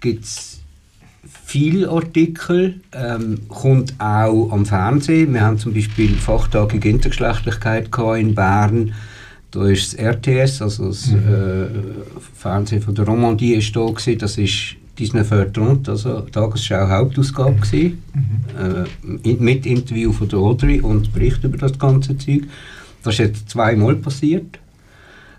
gibt 0.00 0.24
es 0.24 0.55
viele 1.48 1.88
Artikel, 1.88 2.80
ähm, 2.92 3.38
kommt 3.48 3.94
auch 3.98 4.50
am 4.50 4.66
Fernsehen. 4.66 5.32
Wir 5.32 5.42
haben 5.42 5.58
zum 5.58 5.72
Beispiel 5.72 6.14
Fachtagige 6.16 6.88
Intergeschlechtlichkeit 6.88 7.88
in 8.18 8.34
Bern. 8.34 8.92
Da 9.52 9.66
ist 9.68 9.92
das 9.92 10.00
RTS, 10.00 10.60
also 10.62 10.88
das 10.88 11.12
äh, 11.12 11.68
Fernsehen 12.34 12.82
von 12.82 12.94
der 12.96 13.06
Romandie, 13.06 13.54
ist 13.54 13.74
da 13.76 13.86
gewesen. 13.86 14.18
Das 14.18 14.36
ist 14.38 14.74
Disney 14.98 15.22
Vertront, 15.22 15.88
also 15.88 16.20
Tagesschau 16.22 16.88
Hauptausgabe 16.88 17.54
gewesen, 17.60 18.02
äh, 18.58 19.28
in- 19.30 19.40
mit 19.42 19.64
Interview 19.66 20.12
von 20.12 20.28
der 20.28 20.40
Audrey 20.40 20.80
und 20.80 21.12
Bericht 21.12 21.44
über 21.44 21.58
das 21.58 21.78
ganze 21.78 22.18
Zeug. 22.18 22.42
Das 23.04 23.14
ist 23.14 23.18
jetzt 23.20 23.50
zweimal 23.50 23.94
passiert. 23.94 24.58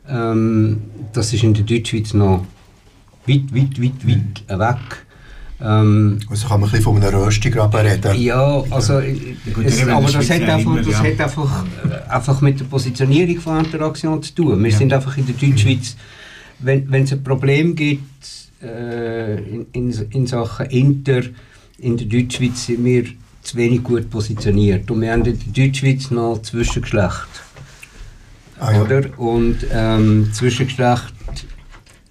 Ähm, 0.10 0.78
das 1.12 1.34
ist 1.34 1.44
in 1.44 1.54
der 1.54 1.64
Deutschschweiz 1.66 2.14
noch 2.14 2.46
weit, 3.28 3.54
weit, 3.54 3.82
weit, 3.82 4.08
weit 4.08 4.60
weg. 4.60 5.06
Ähm, 5.60 6.20
Also 6.30 6.48
kann 6.48 6.60
man 6.62 6.70
ein 6.70 6.72
bisschen 6.72 6.84
von 6.94 7.04
einem 7.04 7.20
Röstigraben 7.20 7.80
reden. 7.82 8.22
ja, 8.22 8.64
also, 8.70 9.00
Gut, 9.54 9.66
es, 9.66 9.88
aber 9.88 10.12
das 10.12 10.30
hat 10.30 10.42
einfach, 10.44 10.78
das 10.86 11.00
hat 11.00 11.20
einfach, 11.20 11.66
äh, 11.90 12.10
einfach 12.12 12.42
mit 12.42 12.60
der 12.60 12.66
Positionierung 12.66 13.40
von 13.42 13.66
Interaktion 13.66 14.22
zu 14.22 14.36
tun. 14.36 14.64
Wir 14.64 14.70
Ja. 14.72 14.78
sind 14.78 14.94
einfach 14.94 15.18
in 15.18 15.26
der 15.26 15.36
Deutschschweiz, 15.36 15.96
wenn 16.60 16.90
wenn 16.92 17.04
es 17.04 17.12
ein 17.14 17.24
Problem 17.24 17.76
gibt 17.76 18.04
äh, 18.62 19.36
in, 19.40 19.66
in, 19.72 19.92
in 20.12 20.28
Sachen 20.28 20.68
Inter, 20.68 21.22
in 21.80 21.98
der 21.98 22.06
Deutschschweiz 22.08 22.66
sind 22.68 22.86
wir 22.86 23.06
zu 23.42 23.58
wenig 23.58 23.84
gut 23.84 24.10
positioniert. 24.12 24.90
Und 24.92 25.02
wir 25.02 25.12
haben 25.12 25.24
in 25.26 25.40
der 25.40 25.66
Deutschschweiz 25.68 26.12
noch 26.12 26.40
Zwischengeschlecht. 26.44 27.28
Ah, 28.60 28.74
ja. 28.74 28.82
Oder? 28.84 29.20
Und 29.20 29.58
ähm, 29.72 30.30
Zwischengeschlecht 30.34 31.14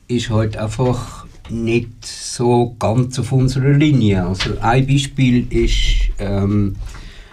ist 0.09 0.31
halt 0.31 0.57
einfach 0.57 1.27
nicht 1.51 2.07
so 2.37 2.77
ganz 2.79 3.19
auf 3.19 3.33
unserer 3.33 3.73
Linie. 3.73 4.27
Also 4.27 4.51
ein 4.61 4.87
Beispiel 4.87 5.47
ist 5.51 6.11
ähm, 6.19 6.77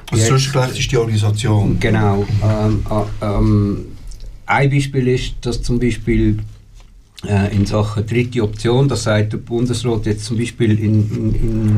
Also 0.10 0.28
Zwischengeschlecht 0.28 0.80
ist 0.80 0.92
die 0.92 0.98
Organisation. 0.98 1.78
Genau. 1.80 2.26
Ähm, 2.44 2.86
äh, 2.90 3.26
ähm, 3.26 3.86
ein 4.46 4.70
Beispiel 4.70 5.08
ist, 5.08 5.36
dass 5.42 5.62
zum 5.62 5.80
Beispiel 5.80 6.40
äh, 7.28 7.56
in 7.56 7.66
Sachen 7.66 8.06
dritte 8.06 8.44
Option, 8.44 8.88
das 8.88 9.04
sagt 9.04 9.34
der 9.34 9.38
Bundesrat 9.38 10.06
jetzt 10.06 10.26
zum 10.26 10.38
Beispiel 10.38 10.80
in, 10.80 11.10
in, 11.10 11.36
in, 11.36 11.78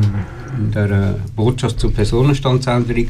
in 0.58 0.70
der 0.72 0.90
äh, 0.90 1.14
Botschaft 1.34 1.80
zur 1.80 1.92
Personenstandsänderung, 1.92 3.08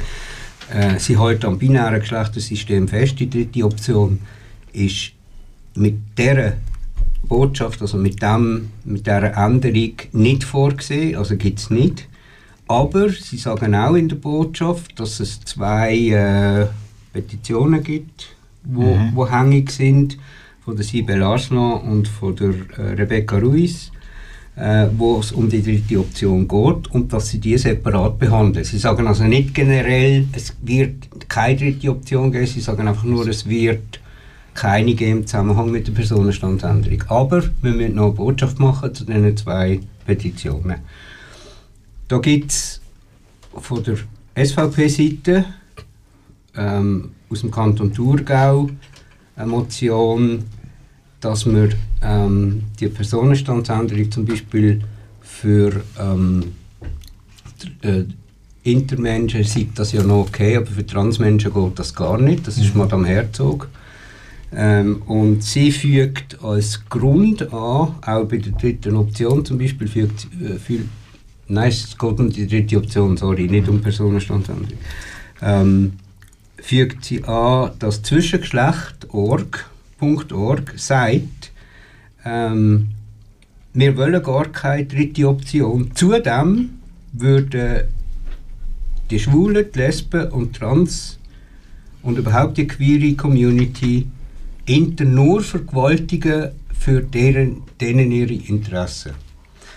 äh, 0.73 0.99
sie 0.99 1.17
halten 1.17 1.47
am 1.47 1.59
binären 1.59 2.01
Geschlechtersystem 2.01 2.89
fest, 2.89 3.19
die 3.21 3.31
dritte 3.31 3.65
Option 3.65 4.19
ist 4.73 5.13
mit 5.75 5.97
dieser 6.19 6.55
Botschaft, 7.29 7.83
also 7.83 7.97
mit, 7.97 8.23
dem, 8.23 8.71
mit 8.85 9.07
dieser 9.07 9.37
Änderung 9.37 9.93
nicht 10.13 10.45
vorgesehen, 10.45 11.17
also 11.17 11.37
gibt 11.37 11.59
es 11.59 11.71
nicht. 11.71 12.09
Aber 12.69 13.09
sie 13.11 13.37
sagen 13.37 13.75
auch 13.75 13.95
in 13.95 14.09
der 14.09 14.17
Botschaft, 14.17 14.99
dass 14.99 15.21
es 15.21 15.41
zwei 15.43 15.97
äh, 16.09 16.67
Petitionen 17.13 17.83
gibt, 17.83 18.29
wo, 18.65 18.99
wo 19.15 19.31
hängig 19.31 19.71
sind, 19.71 20.19
von 20.65 20.75
der 20.75 20.85
Sibel 20.85 21.23
Arslan 21.23 21.81
und 21.83 22.09
von 22.09 22.35
der 22.35 22.55
äh, 22.77 22.95
Rebecca 22.95 23.39
Ruiz, 23.39 23.93
äh, 24.57 24.89
wo 24.97 25.21
es 25.21 25.31
um 25.31 25.49
die 25.49 25.63
dritte 25.63 26.01
Option 26.01 26.49
geht 26.49 26.91
und 26.93 27.13
dass 27.13 27.29
sie 27.29 27.39
die 27.39 27.57
separat 27.57 28.19
behandeln. 28.19 28.65
Sie 28.65 28.79
sagen 28.79 29.07
also 29.07 29.23
nicht 29.25 29.55
generell, 29.55 30.27
es 30.33 30.57
wird 30.63 31.29
keine 31.29 31.57
dritte 31.57 31.91
Option 31.91 32.33
geben, 32.33 32.47
sie 32.47 32.61
sagen 32.61 32.89
einfach 32.89 33.05
nur, 33.05 33.29
es 33.29 33.49
wird 33.49 34.01
keine 34.57 34.95
geben 34.95 35.19
im 35.19 35.27
Zusammenhang 35.27 35.71
mit 35.71 35.87
der 35.87 35.93
Personenstandsänderung. 35.93 37.05
Aber 37.09 37.43
wir 37.63 37.73
müssen 37.73 37.95
noch 37.95 38.07
eine 38.07 38.13
Botschaft 38.15 38.59
machen 38.59 38.95
zu 38.95 39.05
diesen 39.05 39.37
zwei 39.37 39.81
Petitionen. 40.05 40.77
Da 42.09 42.19
gibt 42.19 42.51
es 42.51 42.81
von 43.53 43.83
der 43.85 43.99
SVP-Seite 44.35 45.45
ähm, 46.57 47.11
aus 47.29 47.41
dem 47.41 47.51
Kanton 47.51 47.93
Thurgau 47.93 48.71
eine 49.37 49.47
Motion, 49.47 50.45
dass 51.21 51.47
wir 51.47 51.71
ähm, 52.03 52.63
die 52.81 52.89
Personenstandsänderung 52.89 54.11
zum 54.11 54.25
Beispiel 54.25 54.81
für 55.21 55.83
ähm, 56.01 56.53
äh, 57.83 58.05
Intermenschen 58.63 59.45
sieht 59.45 59.79
das 59.79 59.93
ja 59.93 60.03
noch 60.03 60.27
okay, 60.27 60.57
aber 60.57 60.67
für 60.67 60.85
Transmenschen 60.85 61.53
geht 61.53 61.79
das 61.79 61.95
gar 61.95 62.19
nicht. 62.19 62.47
Das 62.47 62.59
ist 62.59 62.75
Madame 62.75 63.07
Herzog. 63.07 63.69
Ähm, 64.59 65.03
und 65.03 65.45
sie 65.45 65.71
fügt 65.71 66.43
als 66.43 66.83
Grund 66.89 67.43
an, 67.53 67.95
auch 68.01 68.25
bei 68.25 68.39
der 68.39 68.53
dritten 68.53 68.97
Option 68.97 69.45
zum 69.45 69.59
Beispiel, 69.59 69.87
fügt, 69.87 70.27
äh, 70.43 70.59
fügt, 70.59 70.89
nein, 71.47 71.69
es 71.69 71.99
geht 71.99 72.19
um 72.19 72.31
die 72.31 72.47
dritte 72.47 72.79
Option, 72.79 73.19
sorry, 73.19 73.49
nicht 73.49 73.69
um 73.69 73.83
Personenstandsänderung. 73.83 74.79
Ähm, 75.43 75.93
fügt 76.57 77.05
sie 77.05 77.23
an, 77.25 77.73
dass 77.79 78.03
Zwischengeschlecht.org 78.03 79.67
sagt, 80.77 81.53
ähm, 82.25 82.89
wir 83.75 83.97
wollen 83.99 84.23
gar 84.23 84.47
keine 84.47 84.87
dritte 84.87 85.29
Option. 85.29 85.91
Zudem 85.95 86.71
würden 87.13 87.83
die 89.11 89.19
Schwulen, 89.19 89.67
die 89.75 89.79
Lesben 89.79 90.31
und 90.31 90.57
Trans 90.57 91.19
und 92.03 92.17
überhaupt 92.17 92.57
die 92.57 92.67
queere 92.67 93.15
Community 93.15 94.07
Inter 94.67 95.05
nur 95.05 95.43
vergewaltigen 95.43 96.51
für 96.79 97.01
deren, 97.01 97.63
denen 97.81 98.13
ihre 98.13 98.35
Interessen. 98.35 99.13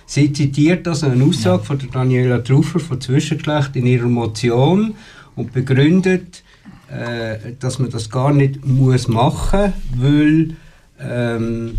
Sie 0.05 0.33
zitiert 0.33 0.87
also 0.87 1.05
eine 1.05 1.23
Aussage 1.23 1.63
von 1.63 1.77
der 1.77 1.89
Daniela 1.89 2.39
Truffer 2.39 2.79
von 2.79 2.99
Zwischengeschlecht 2.99 3.75
in 3.75 3.85
ihrer 3.85 4.07
Motion 4.07 4.95
und 5.35 5.53
begründet, 5.53 6.43
äh, 6.91 7.53
dass 7.59 7.77
man 7.77 7.91
das 7.91 8.09
gar 8.09 8.33
nicht 8.33 8.65
muss 8.65 9.07
machen 9.07 9.73
weil 9.95 10.55
ähm, 10.99 11.77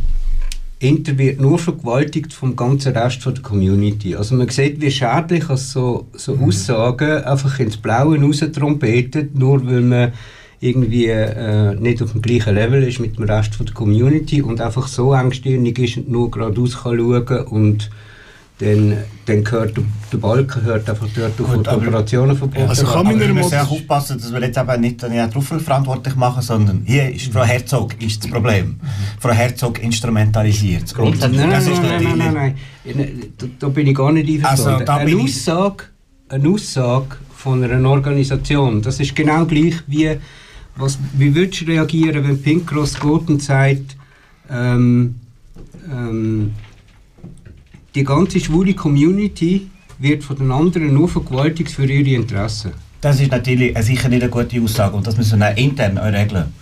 Inter 0.79 1.19
wird 1.19 1.41
nur 1.41 1.59
vergewaltigt 1.59 2.33
vom 2.33 2.57
ganzen 2.57 2.97
Rest 2.97 3.23
von 3.23 3.35
der 3.35 3.43
Community. 3.43 4.17
Also 4.17 4.35
man 4.35 4.49
sieht, 4.49 4.81
wie 4.81 4.91
schädlich 4.91 5.45
so, 5.57 6.09
so 6.15 6.39
Aussagen 6.39 7.23
einfach 7.25 7.59
ins 7.59 7.77
Blaue 7.77 8.19
raus 8.19 8.43
trompetet, 8.53 9.35
nur 9.35 9.67
weil 9.67 9.83
man 9.83 10.13
irgendwie 10.61 11.07
äh, 11.07 11.75
nicht 11.77 12.03
auf 12.03 12.13
dem 12.13 12.21
gleichen 12.23 12.55
Level 12.55 12.83
ist 12.83 13.01
mit 13.01 13.17
dem 13.17 13.25
Rest 13.25 13.55
von 13.55 13.65
der 13.67 13.75
Community 13.75 14.43
und 14.43 14.61
einfach 14.61 14.89
so 14.89 15.15
engstirnig 15.15 15.79
ist 15.79 15.97
und 15.97 16.11
nur 16.11 16.31
geradeaus 16.31 16.83
kann 16.83 16.99
schauen 16.99 17.47
und 17.47 17.91
dann, 18.59 18.99
dann 19.25 19.43
gehört 19.43 19.75
der, 20.13 20.19
Balken 20.19 20.63
hört 20.63 20.91
einfach 20.91 21.09
dort 21.17 21.41
auf 21.41 21.47
Gut, 21.55 21.65
die 21.65 21.71
aber- 21.71 21.79
Operationen 21.79 22.37
verboten. 22.37 22.69
Also 22.69 22.85
kann 22.85 23.07
man 23.07 23.19
wir 23.19 23.33
müssen 23.33 23.55
auch 23.57 23.71
aufpassen, 23.71 24.19
dass 24.21 24.31
wir 24.31 24.41
jetzt 24.43 24.59
eben 24.59 24.81
nicht 24.83 25.03
Daniela 25.03 25.29
Truffel 25.29 25.61
verantwortlich 25.61 26.15
machen, 26.15 26.43
sondern 26.43 26.83
hier 26.85 27.11
ist 27.11 27.33
Frau 27.33 27.43
Herzog 27.43 27.95
ist 28.03 28.23
das 28.23 28.31
Problem. 28.31 28.79
Frau 29.19 29.31
Herzog 29.31 29.83
instrumentalisiert 29.83 30.83
es. 30.85 30.93
Und 30.93 31.19
Nein, 31.21 31.31
nein, 31.37 31.51
das 31.53 31.65
nein, 31.65 31.73
ist 31.73 31.83
nein, 31.83 31.91
nein, 32.03 32.19
natürlich... 32.35 32.55
nein, 32.85 32.97
nein. 32.97 33.33
Da, 33.39 33.47
da 33.61 33.69
bin 33.69 33.87
ich 33.87 33.95
gar 33.95 34.13
nicht 34.13 34.29
einverstanden. 34.29 34.73
Also, 34.75 34.85
da 34.85 34.97
eine, 34.97 35.17
Aussage, 35.17 35.85
eine 36.29 36.49
Aussage 36.51 37.17
von 37.35 37.65
einer 37.65 37.89
Organisation, 37.89 38.83
das 38.83 39.01
ist 39.01 39.17
genau 39.17 39.47
gleich 39.47 39.77
wie, 39.87 40.19
was, 40.81 40.99
wie 41.15 41.35
würdest 41.35 41.63
du 41.63 41.67
reagieren, 41.67 42.27
wenn 42.27 42.41
Pink 42.41 42.67
Cross 42.67 42.95
geht 42.99 43.29
und 43.29 43.43
sagt, 43.43 43.97
ähm, 44.51 45.17
ähm, 45.91 46.53
die 47.95 48.05
ganze 48.05 48.41
schwule 48.41 48.75
Community 48.75 49.69
wird 49.99 50.25
von 50.25 50.37
den 50.37 50.51
anderen 50.51 50.95
nur 50.95 51.09
vergewaltigt 51.09 51.71
für 51.71 51.85
ihre 51.85 52.17
Interessen. 52.17 52.73
Das 53.01 53.21
ist 53.21 53.31
natürlich 53.31 53.77
äh, 53.77 53.83
sicher 53.83 54.09
nicht 54.09 54.23
eine 54.23 54.31
gute 54.31 54.61
Aussage 54.61 54.97
und 54.97 55.07
das 55.07 55.17
müssen 55.17 55.39
wir 55.39 55.51
auch 55.51 55.57
intern 55.57 55.99
regeln. 55.99 56.53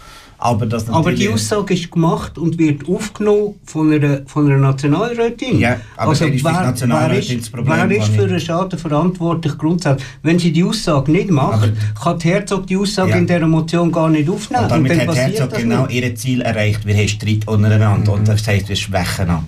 Aber, 0.40 0.66
das 0.66 0.88
Aber 0.88 1.10
die 1.12 1.28
Aussage 1.28 1.74
ist 1.74 1.90
gemacht 1.90 2.38
und 2.38 2.58
wird 2.58 2.88
aufgenommen 2.88 3.56
von 3.64 3.92
einer, 3.92 4.20
von 4.26 4.46
einer 4.46 4.58
Nationalrätin. 4.58 5.58
Ja, 5.58 5.80
aber 5.96 6.14
dann 6.14 6.32
ist 6.32 6.44
wer, 6.44 6.52
wer 6.52 6.60
Nationalrätin 6.62 7.38
ist, 7.38 7.46
das 7.46 7.50
Problem, 7.50 7.88
wer 7.88 7.98
ist 7.98 8.08
für 8.14 8.22
einen 8.22 8.38
Schaden 8.38 8.78
verantwortlich 8.78 9.58
grundsätzlich? 9.58 10.06
Wenn 10.22 10.38
sie 10.38 10.52
die 10.52 10.62
Aussage 10.62 11.10
nicht 11.10 11.30
macht, 11.30 11.72
kann 12.00 12.18
die 12.20 12.28
Herzog 12.28 12.68
die 12.68 12.76
Aussage 12.76 13.10
Ja. 13.10 13.16
in 13.16 13.26
dieser 13.26 13.48
Motion 13.48 13.90
gar 13.90 14.08
nicht 14.08 14.30
aufnehmen. 14.30 14.62
Und 14.62 14.70
damit 14.70 14.92
dann 14.92 15.08
hat 15.08 15.16
Herzog 15.16 15.54
genau 15.54 15.86
nicht. 15.86 16.02
ihr 16.04 16.14
Ziel 16.14 16.40
erreicht. 16.42 16.86
Wir 16.86 16.94
haben 16.96 17.08
Streit 17.08 17.48
untereinander 17.48 18.12
und 18.12 18.28
das 18.28 18.46
heisst, 18.46 18.68
wir 18.68 18.76
schwächen 18.76 19.22
einander. 19.28 19.44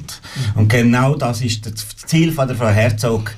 Und 0.57 0.69
genau 0.69 1.15
das 1.15 1.41
ist 1.43 1.67
das 1.67 1.87
Ziel 2.07 2.33
von 2.33 2.49
der 2.49 2.57
Frau 2.57 2.67
Herzog. 2.67 3.33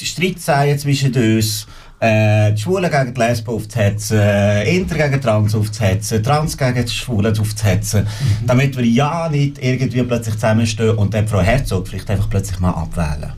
Die 0.00 0.06
Streitseien 0.06 0.78
zwischen 0.78 1.14
uns, 1.14 1.66
äh, 2.00 2.52
die 2.52 2.60
Schwulen 2.60 2.90
gegen 2.90 3.14
die 3.14 3.20
Lesben 3.20 3.54
aufzuhetzen, 3.54 4.18
äh, 4.18 4.76
Inter 4.76 4.96
gegen 4.96 5.20
Trans 5.20 5.54
aufzuhetzen, 5.54 6.22
Trans 6.22 6.56
gegen 6.56 6.84
die 6.84 6.90
Schwulen 6.90 7.38
aufzuhetzen, 7.38 8.06
damit 8.46 8.76
wir 8.76 8.84
ja 8.84 9.28
nicht 9.28 9.62
irgendwie 9.62 10.02
plötzlich 10.02 10.34
zusammenstehen 10.34 10.96
und 10.96 11.12
dann 11.12 11.28
Frau 11.28 11.40
Herzog 11.40 11.88
vielleicht 11.88 12.10
einfach 12.10 12.30
plötzlich 12.30 12.58
mal 12.60 12.70
abwählen. 12.70 13.32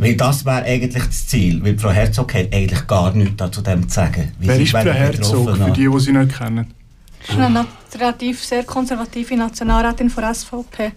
Weil 0.00 0.16
das 0.16 0.44
wäre 0.44 0.64
eigentlich 0.64 1.04
das 1.04 1.26
Ziel, 1.26 1.62
weil 1.64 1.78
Frau 1.78 1.90
Herzog 1.90 2.34
hat 2.34 2.52
eigentlich 2.52 2.86
gar 2.86 3.14
nichts 3.14 3.36
dazu 3.36 3.62
dem 3.62 3.88
zu 3.88 3.94
sagen. 3.94 4.32
Wer 4.38 4.60
ist 4.60 4.70
Frau 4.70 4.80
Herzog, 4.84 5.56
für 5.56 5.70
die, 5.70 5.88
die 5.88 6.00
sie 6.00 6.12
nicht 6.12 6.36
kennen? 6.36 6.77
Das 7.28 7.36
ist 7.36 7.42
eine 7.42 7.66
relativ 7.94 8.42
sehr 8.44 8.64
konservative 8.64 9.36
Nationalrätin 9.36 10.08
von 10.10 10.24
SVP, 10.34 10.92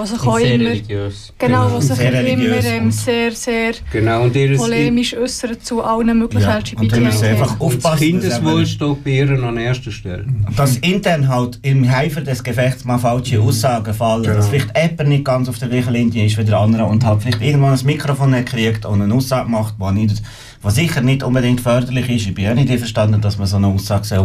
die 0.00 0.06
sich 0.06 0.20
auch 0.20 0.38
Sehr 0.38 0.54
immer, 0.54 0.70
religiös. 0.70 1.32
genau, 1.38 1.68
die 1.78 1.82
sich 1.86 1.96
Sehr 1.96 2.26
immer 2.26 2.56
ähm, 2.66 2.84
und- 2.84 2.92
sehr, 2.92 3.32
sehr 3.32 3.72
Genau, 3.90 4.22
und 4.22 4.36
ihr 4.36 4.56
polemisch 4.56 5.14
äußert 5.16 5.64
zu 5.64 5.82
allen 5.82 6.16
möglichen 6.18 6.48
Ja, 6.48 6.58
und 6.76 6.92
dann 6.92 7.02
müssen 7.02 7.24
einfach 7.24 7.52
LGBT. 7.56 7.60
und 7.60 7.74
das 7.74 7.84
aufpassen, 7.84 7.98
Kindeswohl 7.98 8.66
steht 8.66 9.04
bei 9.04 9.10
ihr 9.10 9.30
an 9.44 9.56
erster 9.56 9.90
Stelle. 9.90 10.24
dass 10.56 10.76
intern 10.78 11.28
halt 11.28 11.58
im 11.62 11.90
Heifer 11.90 12.20
des 12.22 12.42
Gefechts 12.44 12.84
mal 12.84 12.98
falsche 12.98 13.40
Aussagen 13.40 13.92
fallen, 13.94 14.24
dass 14.24 14.48
vielleicht 14.48 14.76
jemand 14.76 15.08
nicht 15.08 15.24
ganz 15.24 15.48
auf 15.48 15.58
der 15.58 15.68
gleichen 15.68 15.92
Linie 15.92 16.26
ist 16.26 16.38
wie 16.38 16.44
der 16.44 16.58
andere 16.58 16.84
und 16.84 17.04
halt 17.04 17.22
vielleicht 17.22 17.42
irgendwann 17.42 17.74
ein 17.78 17.86
Mikrofon 17.86 18.30
nicht 18.30 18.46
kriegt 18.48 18.86
und 18.86 19.02
eine 19.02 19.12
Aussage 19.14 19.48
macht, 19.50 19.74
die 19.80 19.92
nicht, 19.92 20.22
was 20.62 20.76
sicher 20.76 21.00
nicht 21.02 21.22
unbedingt 21.22 21.60
förderlich 21.60 22.08
ist. 22.08 22.26
Ich 22.28 22.34
bin 22.34 22.48
auch 22.48 22.54
nicht 22.54 22.70
einverstanden, 22.70 23.20
dass 23.20 23.36
man 23.36 23.46
so 23.48 23.56
eine 23.56 23.66
Aussage 23.66 24.04
soll 24.04 24.24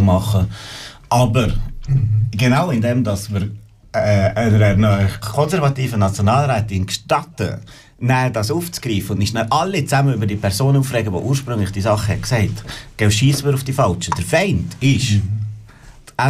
Aber 1.08 1.48
genau 2.30 2.70
in 2.70 2.80
dem, 2.82 3.02
dass 3.04 3.32
wir 3.32 3.48
äh, 3.92 3.98
einer, 3.98 5.08
konservativen 5.32 6.00
Nationalrätin 6.00 6.86
gestatten, 6.86 7.58
dann 8.00 8.32
das 8.32 8.50
aufzugreifen 8.50 9.12
und 9.12 9.18
nicht 9.18 9.36
alle 9.50 9.82
zusammen 9.84 10.14
über 10.14 10.26
die 10.26 10.36
Person 10.36 10.76
aufregen, 10.76 11.12
die 11.12 11.18
ursprünglich 11.18 11.70
die 11.72 11.80
Sache 11.80 12.12
hat 12.12 12.22
gesagt 12.22 12.64
hat, 13.00 13.12
schießen 13.12 13.44
wir 13.46 13.54
auf 13.54 13.64
die 13.64 13.72
Falschen. 13.72 14.12
Der 14.16 14.24
Feind 14.24 14.76
ist 14.80 15.10
die 15.10 15.22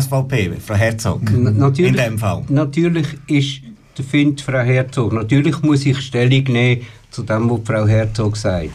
SVP, 0.01 0.53
Frau 0.65 0.75
Herzog. 0.75 1.29
N- 1.31 1.59
Natürlich, 1.59 1.91
In 1.91 1.97
dem 1.97 2.19
Fall. 2.19 2.45
Natürlich 2.49 3.07
ist 3.27 3.61
der 3.99 4.05
Find 4.05 4.41
Frau 4.41 4.61
Herzog. 4.61 5.13
Natürlich 5.13 5.61
muss 5.63 5.85
ich 5.85 5.99
Stellung 6.01 6.45
nehmen 6.45 6.83
zu 7.11 7.23
dem, 7.23 7.51
was 7.51 7.61
Frau 7.65 7.87
Herzog 7.87 8.37
sagt. 8.37 8.71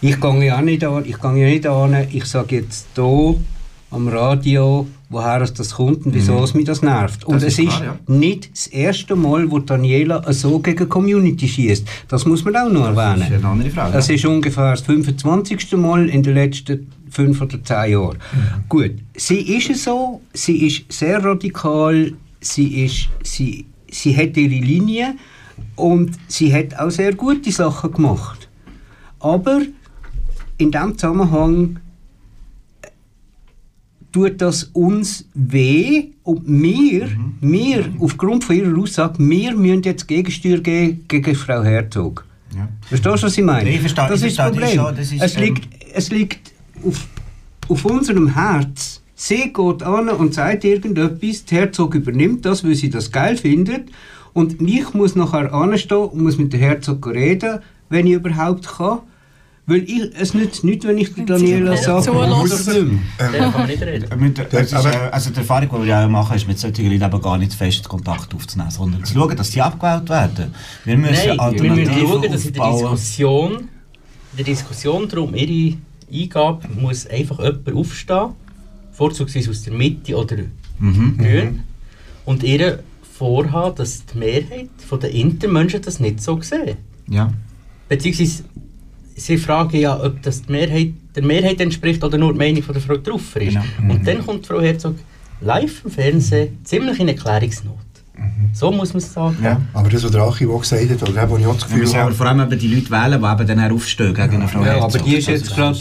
Ich 0.00 0.20
gehe 0.20 0.44
ja 0.46 0.60
nicht 0.62 0.84
an, 0.84 1.04
ich 1.06 1.18
gehe 1.20 1.36
ja 1.36 1.48
nicht 1.48 1.66
an, 1.66 2.06
ich 2.12 2.24
sage 2.26 2.56
jetzt 2.56 2.86
hier 2.94 3.34
am 3.90 4.08
Radio, 4.08 4.86
woher 5.08 5.40
es 5.40 5.54
das 5.54 5.74
kommt 5.74 6.04
und 6.04 6.14
wieso 6.14 6.42
es 6.44 6.52
mich 6.54 6.66
das 6.66 6.82
nervt. 6.82 7.24
Und 7.24 7.36
Das 7.36 7.44
es 7.44 7.58
ist 7.58 7.68
ist 7.68 7.76
klar, 7.78 7.98
nicht 8.06 8.52
das 8.52 8.66
erste 8.66 9.16
Mal, 9.16 9.50
wo 9.50 9.58
Daniela 9.58 10.30
so 10.32 10.58
gegen 10.58 10.78
die 10.78 10.86
Community 10.86 11.48
schießt. 11.48 11.88
Das 12.08 12.26
muss 12.26 12.44
man 12.44 12.56
auch 12.56 12.70
noch 12.70 12.84
erwähnen. 12.86 13.20
Das 13.20 13.30
ist 13.30 13.44
eine 13.44 13.48
andere 13.48 13.70
Frage. 13.70 13.92
Das 13.92 14.08
ist 14.10 14.24
ungefähr 14.26 14.72
das 14.72 14.82
25. 14.82 15.72
Mal 15.76 16.08
in 16.08 16.22
den 16.22 16.34
letzten 16.34 16.92
fünf 17.10 17.40
oder 17.40 17.62
zehn 17.64 17.92
Jahren. 17.92 18.18
Gut, 18.68 18.92
sie 19.16 19.56
ist 19.56 19.82
so, 19.82 20.20
sie 20.34 20.66
ist 20.66 20.92
sehr 20.92 21.24
radikal, 21.24 22.12
sie, 22.40 22.84
ist, 22.84 23.08
sie, 23.22 23.64
sie 23.90 24.14
hat 24.14 24.36
ihre 24.36 24.62
Linie 24.62 25.14
und 25.76 26.10
sie 26.26 26.52
hat 26.52 26.78
auch 26.78 26.90
sehr 26.90 27.14
gute 27.14 27.50
Sachen 27.50 27.92
gemacht. 27.92 28.48
Aber 29.20 29.62
in 30.58 30.70
diesem 30.70 30.98
Zusammenhang 30.98 31.80
tut 34.18 34.40
das 34.42 34.64
uns 34.72 35.24
weh 35.34 36.08
und 36.24 36.42
wir, 36.46 37.08
wir 37.40 37.84
aufgrund 38.00 38.44
von 38.44 38.56
ihrer 38.56 38.76
Aussage, 38.78 39.14
wir 39.18 39.54
müssen 39.54 39.82
jetzt 39.82 40.08
Gegensteuer 40.08 40.58
geben 40.58 41.04
gegen 41.08 41.34
Frau 41.34 41.62
Herzog. 41.62 42.24
Ja. 42.56 42.68
Verstehst 42.88 43.22
du, 43.22 43.26
was 43.26 43.38
ich 43.38 43.44
meine? 43.44 43.70
Ich 43.70 43.80
verstehe- 43.80 44.08
das 44.08 44.20
ich 44.22 44.28
ist 44.28 44.38
das 44.38 44.50
Problem. 44.50 44.70
schon, 44.74 44.96
das 44.96 45.12
ist, 45.12 45.22
es, 45.22 45.36
ähm, 45.36 45.42
liegt, 45.42 45.68
es 45.94 46.10
liegt 46.10 46.52
auf, 46.84 47.06
auf 47.68 47.84
unserem 47.84 48.34
Herz. 48.34 49.02
Sie 49.14 49.52
geht 49.52 49.82
an 49.82 50.08
und 50.08 50.34
sagt 50.34 50.64
irgendetwas, 50.64 51.44
die 51.44 51.54
Herzog 51.54 51.94
übernimmt 51.94 52.44
das, 52.44 52.64
weil 52.64 52.74
sie 52.74 52.88
das 52.90 53.10
geil 53.12 53.36
findet. 53.36 53.88
Und 54.32 54.60
ich 54.62 54.94
muss 54.94 55.16
nachher 55.16 55.52
anstehen 55.52 55.98
und 55.98 56.22
muss 56.22 56.38
mit 56.38 56.52
der 56.52 56.60
Herzog 56.60 57.06
reden, 57.08 57.60
wenn 57.88 58.06
ich 58.06 58.14
überhaupt 58.14 58.66
kann. 58.66 59.00
Weil 59.70 59.82
ich, 59.84 60.00
es 60.18 60.32
nützt 60.32 60.64
nichts, 60.64 60.86
wenn 60.86 60.96
ich 60.96 61.10
Daniela 61.14 61.76
sage, 61.76 62.02
zulässt. 62.06 62.30
mach 62.30 62.48
das 62.48 62.66
nicht 62.68 62.82
mehr. 62.86 63.30
Der 63.30 63.40
kann 63.40 63.52
man 63.52 63.66
nicht 63.66 63.82
reden. 63.82 64.34
Es 64.50 64.72
aber- 64.72 64.92
äh, 64.94 65.08
also 65.10 65.28
die 65.30 65.36
Erfahrung, 65.36 65.68
die 65.82 65.86
wir 65.86 65.98
auch 66.04 66.08
machen, 66.08 66.36
ist 66.36 66.48
mit 66.48 66.58
solchen 66.58 66.90
Leuten 66.90 67.02
eben 67.04 67.20
gar 67.22 67.36
nicht 67.36 67.52
fest 67.52 67.86
Kontakt 67.86 68.34
aufzunehmen, 68.34 68.70
sondern 68.70 69.04
zu 69.04 69.12
schauen, 69.12 69.36
dass 69.36 69.52
sie 69.52 69.60
abgewählt 69.60 70.08
werden. 70.08 70.54
Wir 70.86 70.96
müssen 70.96 71.36
Nein, 71.36 71.62
wir 71.62 71.72
müssen 71.74 71.94
schauen, 72.00 72.22
dass 72.32 72.46
in 72.46 72.52
der. 72.54 72.70
Diskussion, 72.72 73.52
in 73.52 74.36
der 74.38 74.44
Diskussion 74.46 75.06
darum, 75.08 75.34
ihre 75.34 75.76
Eingabe 76.10 76.66
muss 76.80 77.06
einfach 77.06 77.38
jemand 77.38 77.72
aufstehen, 77.74 78.28
vorzugsweise 78.92 79.50
aus 79.50 79.62
der 79.62 79.74
Mitte 79.74 80.16
oder 80.16 80.36
Mhm. 80.78 81.18
Grün, 81.18 81.60
und 82.24 82.42
ihr 82.42 82.78
vorhaben, 83.18 83.74
dass 83.76 84.04
die 84.06 84.16
Mehrheit 84.18 84.70
der 85.02 85.10
Intermenschen 85.10 85.82
das 85.82 85.98
nicht 86.00 86.22
so 86.22 86.40
sehen. 86.40 86.76
Ja. 87.08 87.32
Beziehungsweise, 87.88 88.44
sie 89.18 89.36
fragen 89.36 89.78
ja, 89.78 90.02
ob 90.02 90.22
das 90.22 90.48
Mehrheit, 90.48 90.92
der 91.14 91.24
Mehrheit 91.24 91.60
entspricht 91.60 92.02
oder 92.02 92.18
nur 92.18 92.32
die 92.32 92.38
Meinung 92.38 92.62
von 92.62 92.72
der 92.74 92.82
Frau 92.82 92.96
Truffer 92.96 93.40
ist. 93.40 93.58
Genau. 93.78 93.94
Und 93.94 94.06
dann 94.06 94.24
kommt 94.24 94.46
Frau 94.46 94.60
Herzog 94.60 94.96
live 95.40 95.84
im 95.84 95.90
Fernsehen 95.90 96.58
ziemlich 96.64 96.98
in 97.00 97.08
Erklärungsnot. 97.08 97.76
So 98.54 98.72
muss 98.72 98.92
man 98.92 98.98
es 99.02 99.12
sagen. 99.12 99.36
Ja. 99.42 99.60
Aber 99.74 99.88
das, 99.88 100.02
was 100.02 100.10
der 100.10 100.22
Achi 100.22 100.46
auch 100.46 100.60
gesagt 100.60 100.88
hat, 100.90 101.08
oder 101.08 101.22
eben, 101.22 101.30
wo 101.30 101.36
ich 101.36 101.46
auch 101.46 101.54
das 101.54 101.68
Gefühl 101.68 101.86
aber 101.88 101.98
habe, 101.98 102.12
vor 102.14 102.26
allem 102.26 102.40
eben 102.40 102.58
die 102.58 102.74
Leute 102.74 102.90
wählen, 102.90 103.20
die 103.22 103.26
eben 103.42 103.46
dann 103.46 103.60
auch 103.70 103.74
aufstehen 103.74 104.14
gegen 104.14 104.34
eine 104.36 104.48
Frau 104.48 104.60
Ja, 104.60 104.66
Herzog. 104.66 104.84
aber 104.94 104.98
die 105.04 105.16
ist 105.16 105.28
jetzt 105.28 105.54
gerade 105.54 105.78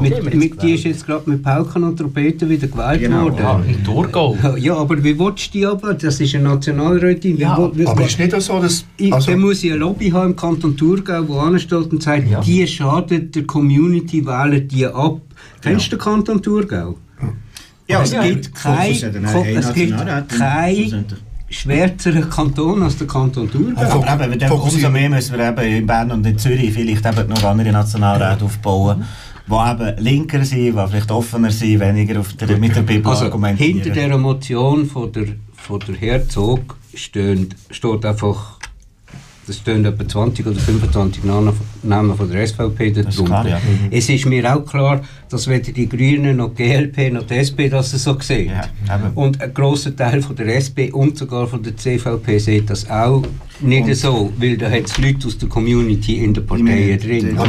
mit, 0.00 0.34
mit, 0.34 0.62
die 0.62 0.74
ist 0.74 0.84
jetzt 0.84 1.06
gerade 1.06 1.28
mit 1.28 1.42
Pauken 1.42 1.82
und 1.84 1.96
Trompeten 1.96 2.48
wieder 2.48 2.68
gewählt 2.68 3.00
Genau, 3.00 3.22
worden. 3.24 3.36
Ja, 3.38 3.60
im 3.66 3.82
Thurgau. 3.84 4.36
Ja, 4.58 4.76
aber 4.76 5.02
wie 5.02 5.18
willst 5.18 5.48
du 5.48 5.58
die 5.58 5.66
aber? 5.66 5.94
Das 5.94 6.20
ist 6.20 6.34
eine 6.34 6.44
Nationalrätin. 6.44 7.36
Ja, 7.38 7.56
wie- 7.74 7.86
aber 7.86 8.02
es 8.04 8.10
ist 8.10 8.18
nicht 8.20 8.34
auch 8.34 8.40
so, 8.40 8.60
dass... 8.60 8.84
ich, 8.96 9.12
Also, 9.12 9.30
dann 9.32 9.40
muss 9.40 9.64
ich 9.64 9.70
eine 9.70 9.80
Lobby 9.80 10.10
haben 10.10 10.30
im 10.30 10.36
Kanton 10.36 10.76
Thurgau, 10.76 11.22
die 11.22 11.32
ansteht 11.32 11.72
und 11.90 12.02
sagt, 12.02 12.28
Ja. 12.30 12.40
die 12.42 12.66
schadet 12.66 13.34
der 13.34 13.44
Community, 13.44 14.24
wählen 14.24 14.68
die 14.68 14.86
ab. 14.86 15.20
Kennst 15.62 15.86
du 15.86 15.96
den 15.96 15.98
Kanton 16.00 16.42
Thurgau? 16.42 16.96
Ja, 17.88 18.02
es 18.02 18.12
ja, 18.12 18.22
gibt 18.22 18.44
der 18.46 18.52
kein, 18.52 18.86
Fokus 18.94 19.02
hat 19.02 19.14
dann 19.16 19.24
Ko- 19.24 19.40
eine 19.40 19.50
es 19.58 19.72
gibt 19.74 19.90
Nationalrätin, 19.90 21.04
schwärzeren 21.50 22.30
Kanton 22.30 22.82
als 22.82 22.96
der 22.96 23.06
Kanton 23.06 23.50
Thurgau. 23.50 23.80
Also- 23.80 24.04
Aber 24.04 24.24
eben, 24.28 24.38
dem 24.38 24.52
umso 24.52 24.88
mehr 24.88 25.10
müssen 25.10 25.36
wir 25.36 25.48
eben 25.48 25.76
in 25.78 25.86
Bern 25.86 26.10
und 26.12 26.26
in 26.26 26.38
Zürich 26.38 26.72
vielleicht 26.72 27.04
eben 27.04 27.28
noch 27.28 27.42
andere 27.44 27.72
Nationalräte 27.72 28.44
aufbauen, 28.44 29.04
die 29.46 29.52
eben 29.52 29.98
linker 30.04 30.44
sind, 30.44 30.58
die 30.60 30.72
vielleicht 30.72 31.10
offener 31.10 31.50
sind, 31.50 31.80
weniger 31.80 32.20
auf 32.20 32.32
der, 32.34 32.56
mit 32.56 32.74
der 32.76 32.82
Bibel 32.82 33.10
Also 33.10 33.24
argumentieren. 33.24 33.72
hinter 33.82 33.90
dieser 33.90 34.18
Motion 34.18 34.86
von 34.86 35.10
der, 35.12 35.26
von 35.54 35.80
der 35.80 35.96
Herzog 35.96 36.76
stehen, 36.94 37.48
steht 37.70 38.04
einfach, 38.06 38.58
das 39.50 39.58
stehen 39.58 39.84
etwa 39.84 40.06
20 40.06 40.46
oder 40.46 40.60
25 40.60 41.24
Namen 41.24 42.16
von 42.16 42.30
der 42.30 42.46
SVP 42.46 42.92
darunter. 42.92 43.48
ja. 43.48 43.60
Es 43.90 44.08
ist 44.08 44.24
mir 44.26 44.54
auch 44.54 44.64
klar, 44.64 45.00
dass 45.28 45.48
weder 45.48 45.72
die 45.72 45.88
Grünen 45.88 46.36
noch 46.36 46.54
die 46.54 46.62
GLP 46.68 47.12
noch 47.12 47.24
die 47.24 47.34
SP 47.42 47.66
das 47.68 47.90
so 47.90 48.16
sehen. 48.20 48.52
Ja. 48.52 49.12
Und 49.16 49.40
ein 49.40 49.52
grosser 49.52 49.94
Teil 49.94 50.22
von 50.22 50.36
der 50.36 50.54
SP 50.54 50.92
und 50.92 51.18
sogar 51.18 51.48
von 51.48 51.62
der 51.64 51.76
CVP 51.76 52.38
sieht 52.38 52.70
das 52.70 52.88
auch 52.88 53.24
nicht 53.62 53.84
Und- 53.84 53.94
so, 53.94 54.32
weil 54.38 54.56
da 54.56 54.70
hat 54.70 54.84
es 54.86 54.98
Leute 54.98 55.26
aus 55.26 55.38
der 55.38 55.48
Community 55.48 56.24
in 56.24 56.34
der 56.34 56.42
Parteien 56.42 56.98
drin. 56.98 57.38
Aber 57.38 57.48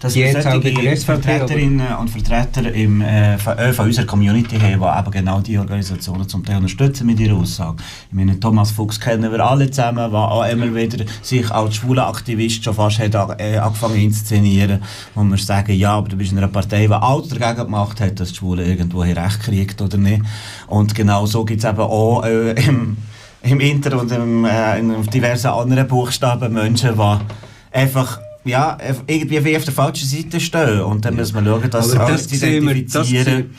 dass 0.00 0.14
wir 0.14 0.42
solche 0.42 0.96
Vertreterinnen 0.96 1.86
und 2.00 2.10
Vertreter 2.10 2.72
im, 2.72 3.00
äh, 3.00 3.36
von, 3.38 3.58
äh, 3.58 3.72
von 3.72 3.86
unserer 3.86 4.06
Community 4.06 4.56
haben, 4.58 4.80
die 4.80 4.98
eben 5.00 5.10
genau 5.10 5.40
diese 5.40 5.58
Organisationen 5.60 6.28
zum 6.28 6.44
Teil 6.44 6.56
unterstützen 6.56 7.06
mit 7.06 7.18
ihrer 7.20 7.36
Aussage. 7.36 7.76
Ich 8.08 8.14
meine, 8.16 8.38
Thomas 8.38 8.70
Fuchs 8.70 9.00
kennen 9.00 9.30
wir 9.32 9.40
alle 9.40 9.70
zusammen, 9.70 10.10
der 10.10 10.20
auch 10.20 10.48
immer 10.48 10.74
wieder 10.74 11.04
sich 11.22 11.50
als 11.50 11.76
schwuler 11.76 12.08
Aktivist 12.08 12.62
schon 12.64 12.74
fast 12.74 12.98
hat, 12.98 13.14
äh, 13.40 13.56
angefangen 13.58 13.94
zu 13.94 14.00
inszenieren, 14.00 14.80
wo 15.14 15.22
wir 15.24 15.36
sagen, 15.38 15.74
ja, 15.74 15.92
aber 15.94 16.08
du 16.08 16.16
bist 16.16 16.32
in 16.32 16.38
einer 16.38 16.48
Partei, 16.48 16.86
die 16.86 16.92
alles 16.92 17.28
dagegen 17.28 17.64
gemacht 17.64 18.00
hat, 18.00 18.20
dass 18.20 18.30
die 18.30 18.36
Schwulen 18.36 18.66
irgendwo 18.66 19.04
hier 19.04 19.16
Recht 19.16 19.40
kriegt 19.40 19.80
oder 19.82 19.98
nicht. 19.98 20.22
Und 20.66 20.94
genau 20.94 21.26
so 21.26 21.44
gibt 21.44 21.62
es 21.64 21.68
eben 21.68 21.78
auch 21.80 22.24
äh, 22.24 22.52
im, 22.66 22.96
im 23.42 23.60
Inter 23.60 24.00
und 24.00 24.10
im, 24.12 24.44
äh, 24.44 24.78
in 24.78 25.02
diversen 25.06 25.48
anderen 25.48 25.86
Buchstaben 25.86 26.52
Menschen, 26.52 26.94
die 26.96 27.76
einfach 27.76 28.20
ja, 28.44 28.78
irgendwie 29.06 29.44
wie 29.44 29.56
auf 29.56 29.64
der 29.64 29.74
falschen 29.74 30.08
Seite 30.08 30.40
stehen. 30.40 30.80
Und 30.80 31.04
dann 31.04 31.16
müssen 31.16 31.34
wir 31.34 31.44
schauen, 31.44 31.70
dass 31.70 31.94
Aber 31.94 32.06
alles 32.06 32.26
das 32.26 32.40
sehen 32.40 32.66
wir, 32.66 32.84
das 32.84 33.08
identifizieren. 33.10 33.50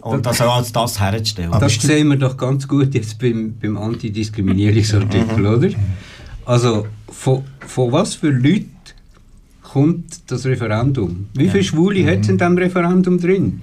Und 0.00 0.26
das 0.26 0.40
auch 0.40 0.56
als 0.56 0.72
das 0.72 0.98
herzustellen. 0.98 1.52
Das 1.60 1.74
sehen 1.74 2.08
wir 2.08 2.16
doch 2.16 2.36
ganz 2.36 2.66
gut 2.66 2.92
jetzt 2.94 3.18
beim, 3.20 3.54
beim 3.60 3.76
Antidiskriminierungsartikel, 3.76 5.46
oder? 5.46 5.68
Also, 6.44 6.86
von, 7.08 7.44
von 7.60 7.92
was 7.92 8.16
für 8.16 8.30
Leuten 8.30 8.70
kommt 9.62 10.30
das 10.30 10.44
Referendum? 10.44 11.28
Wie 11.34 11.48
viele 11.48 11.62
Schwule 11.62 12.04
hat 12.04 12.22
es 12.22 12.28
in 12.28 12.38
diesem 12.38 12.58
Referendum 12.58 13.20
drin? 13.20 13.62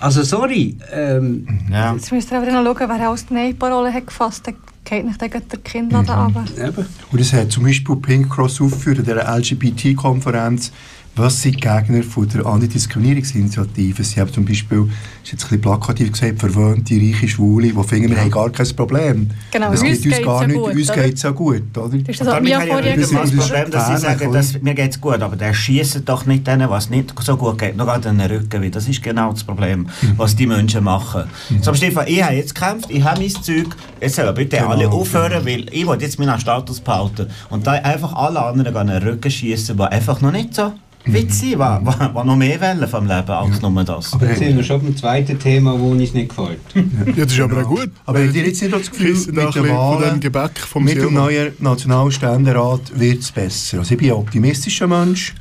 Also, 0.00 0.22
sorry. 0.24 0.76
Ähm, 0.92 1.46
ja. 1.70 1.94
Jetzt 1.94 2.10
müsst 2.10 2.32
ihr 2.32 2.38
aber 2.38 2.50
noch 2.50 2.64
schauen, 2.64 2.88
wer 2.88 3.08
alles 3.08 3.26
die 3.26 3.34
Nein-Parole 3.34 3.92
hat 3.92 4.08
gefasst 4.08 4.48
hat. 4.48 4.56
Geht 4.88 5.04
nicht 5.04 5.18
gegen 5.18 5.48
den 5.48 5.64
Kinnladen 5.64 6.14
runter. 6.14 6.68
eben. 6.68 6.86
Und 7.10 7.20
es 7.20 7.32
hat 7.32 7.50
zum 7.50 7.64
Beispiel 7.64 7.96
Pink 7.96 8.30
Cross 8.30 8.60
aufgeführt 8.60 8.98
in 8.98 9.04
dieser 9.04 9.36
LGBT-Konferenz, 9.36 10.70
was 11.16 11.40
sind 11.40 11.56
die 11.56 11.60
Gegner 11.60 12.02
von 12.02 12.28
der 12.28 12.44
Antidiskriminierungsinitiative? 12.44 14.04
Sie 14.04 14.20
haben 14.20 14.32
zum 14.32 14.44
Beispiel, 14.44 14.88
ist 15.24 15.32
jetzt 15.32 15.44
ein 15.44 15.48
bisschen 15.48 15.60
plakativ 15.62 16.12
gesagt, 16.12 16.38
verwöhnte, 16.38 16.94
reiche 16.94 17.26
Schwule, 17.26 17.72
die 17.72 17.82
finden, 17.84 18.10
wir 18.10 18.20
haben 18.20 18.30
gar 18.30 18.50
kein 18.50 18.68
Problem. 18.76 19.30
Genau, 19.50 19.70
das 19.70 19.80
uns 19.80 19.90
gibt 19.90 20.04
uns 20.04 20.14
geht's 20.14 20.26
gar 20.26 20.46
nicht, 20.46 20.56
gut, 20.56 20.74
uns 20.74 20.92
geht 20.92 21.14
es 21.14 21.22
ja 21.22 21.30
gut, 21.30 21.78
oder? 21.78 21.88
Das 21.88 22.08
ist 22.08 22.20
das, 22.20 22.28
damit 22.28 22.42
Mia 22.44 22.56
habe 22.56 22.66
ich 22.66 22.72
vorher 22.72 22.90
ja 22.90 22.96
das, 23.00 23.10
das. 23.10 23.30
Problem, 23.30 23.70
dass 23.70 23.86
sie 23.88 23.96
sagen, 23.96 24.32
dass, 24.32 24.62
mir 24.62 24.74
geht 24.74 24.90
es 24.90 25.00
gut, 25.00 25.22
aber 25.22 25.36
der 25.36 25.54
schießt 25.54 26.02
doch 26.04 26.26
nicht 26.26 26.46
denen, 26.46 26.68
was 26.68 26.90
nicht 26.90 27.14
so 27.18 27.36
gut 27.36 27.58
geht, 27.58 27.76
noch 27.76 27.88
an 27.88 28.02
den 28.02 28.20
Rücken. 28.20 28.62
Weil 28.62 28.70
das 28.70 28.86
ist 28.86 29.02
genau 29.02 29.32
das 29.32 29.42
Problem, 29.42 29.88
was 30.18 30.36
die 30.36 30.46
Menschen 30.46 30.84
machen. 30.84 31.24
So, 31.62 31.72
Stefan, 31.72 32.06
ich 32.08 32.22
habe 32.22 32.34
jetzt 32.34 32.54
gekämpft, 32.54 32.90
ich 32.90 33.02
habe 33.02 33.20
mein 33.20 33.30
Zeug, 33.30 33.74
jetzt 34.00 34.16
sollen 34.16 34.34
bitte 34.34 34.56
Genau, 34.58 34.68
alle 34.68 34.88
aufhören, 34.90 35.46
weil 35.46 35.66
ich 35.72 35.86
will 35.86 36.00
jetzt 36.00 36.18
meinen 36.18 36.38
Status 36.38 36.80
behalten. 36.80 37.28
Und 37.48 37.66
da 37.66 37.72
einfach 37.72 38.12
alle 38.14 38.42
anderen 38.42 38.76
an 38.76 38.88
den 38.88 39.02
Rücken 39.02 39.30
schießen, 39.30 39.76
die 39.76 39.82
einfach 39.82 40.20
noch 40.20 40.32
nicht 40.32 40.54
so 40.54 40.72
die, 41.06 41.24
die, 41.24 41.50
die 41.50 41.56
noch 41.56 42.36
mehr 42.36 42.60
wollen 42.60 42.88
vom 42.88 43.06
Leben 43.06 43.30
als 43.30 43.62
nur 43.62 43.84
das. 43.84 44.12
Aber 44.12 44.26
Jetzt 44.26 44.38
sind 44.38 44.56
wir 44.56 44.64
schon 44.64 44.82
beim 44.82 44.96
zweiten 44.96 45.38
Thema, 45.38 45.78
wo 45.78 45.90
uns 45.92 46.12
nicht 46.12 46.28
gefällt. 46.30 46.58
Ja, 46.74 47.24
das 47.24 47.32
ist 47.32 47.40
aber 47.40 47.62
auch 47.62 47.68
gut. 47.68 47.90
Aber 48.04 48.18
habt 48.22 48.34
ihr 48.34 48.46
jetzt 48.46 48.60
nicht 48.62 48.74
das 48.74 48.90
Gefühl, 48.90 49.34
da 49.34 49.44
mit 49.46 49.70
Wahlen, 49.70 50.10
dem 50.10 50.20
Gebäck 50.20 50.58
vom 50.58 50.84
mit 50.84 50.96
dem 50.96 51.14
neuen 51.14 51.52
Nationalständerat 51.58 52.98
wird 52.98 53.20
es 53.20 53.30
besser? 53.30 53.78
Also 53.78 53.92
ich 53.92 53.98
bin 53.98 54.10
ein 54.10 54.16
optimistischer 54.16 54.86
Mensch 54.86 55.34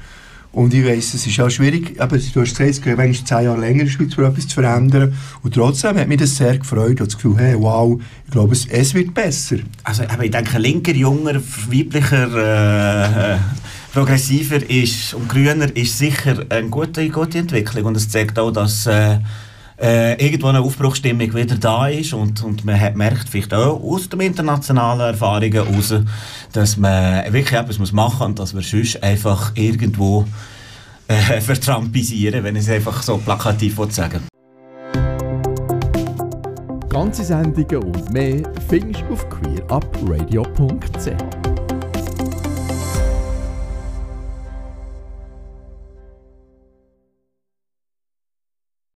und 0.52 0.74
ich 0.74 0.86
weiss, 0.86 1.14
es 1.14 1.28
ist 1.28 1.40
auch 1.40 1.50
schwierig, 1.50 2.00
aber 2.00 2.18
du 2.18 2.24
hast 2.24 2.34
gesagt, 2.34 2.62
es 2.62 2.82
geht 2.82 2.96
manchmal 2.98 3.28
zehn 3.28 3.46
Jahre 3.46 3.60
länger 3.60 3.82
in 3.82 3.86
der 3.88 3.92
Schweiz, 3.92 4.14
für 4.14 4.26
etwas 4.26 4.48
zu 4.48 4.54
verändern 4.56 5.14
und 5.44 5.54
trotzdem 5.54 5.98
hat 5.98 6.08
mich 6.08 6.20
das 6.20 6.38
sehr 6.38 6.58
gefreut 6.58 7.02
und 7.02 7.08
das 7.08 7.16
Gefühl, 7.16 7.38
hey, 7.38 7.56
wow, 7.58 8.00
ich 8.26 8.32
glaube, 8.32 8.54
es, 8.54 8.66
es 8.68 8.94
wird 8.94 9.14
besser. 9.14 9.58
Also, 9.84 10.04
aber 10.04 10.24
ich 10.24 10.32
denke, 10.32 10.58
linker, 10.58 10.94
junger, 10.94 11.42
weiblicher, 11.70 13.34
äh, 13.34 13.38
progressiver 13.96 14.70
ist 14.70 15.14
und 15.14 15.30
grüner 15.30 15.74
ist 15.74 15.98
sicher 15.98 16.44
eine 16.50 16.68
gute, 16.68 17.08
gute 17.08 17.38
Entwicklung. 17.38 17.86
Und 17.86 17.96
es 17.96 18.10
zeigt 18.10 18.38
auch, 18.38 18.52
dass 18.52 18.86
äh, 18.88 19.20
äh, 19.82 20.22
irgendwo 20.22 20.48
eine 20.48 20.60
Aufbruchsstimmung 20.60 21.34
wieder 21.34 21.56
da 21.56 21.88
ist 21.88 22.14
und, 22.14 22.44
und 22.44 22.66
man 22.66 22.78
hat, 22.78 22.98
merkt 22.98 23.30
vielleicht 23.30 23.54
auch 23.54 23.82
aus 23.82 24.10
den 24.10 24.20
internationalen 24.20 25.14
Erfahrungen 25.14 25.54
heraus, 25.54 25.94
dass 26.52 26.76
man 26.76 27.32
wirklich 27.32 27.58
etwas 27.58 27.80
machen 27.94 28.18
muss 28.18 28.28
und 28.28 28.40
dass 28.40 28.54
wir 28.54 28.64
sonst 28.64 29.02
einfach 29.02 29.54
irgendwo 29.56 30.28
äh, 31.08 31.16
vertrampisieren, 31.42 32.44
wenn 32.44 32.58
ich 32.58 32.64
es 32.64 32.70
einfach 32.70 33.02
so 33.02 33.18
plakativ 33.18 33.80
sagen 33.92 34.24
Ganze 36.90 37.24
Sendungen 37.24 37.78
und 37.78 38.12
mehr 38.12 38.44
findest 38.68 39.06
du 39.08 39.14
auf 39.14 39.26
queerupradio.ch. 39.30 41.55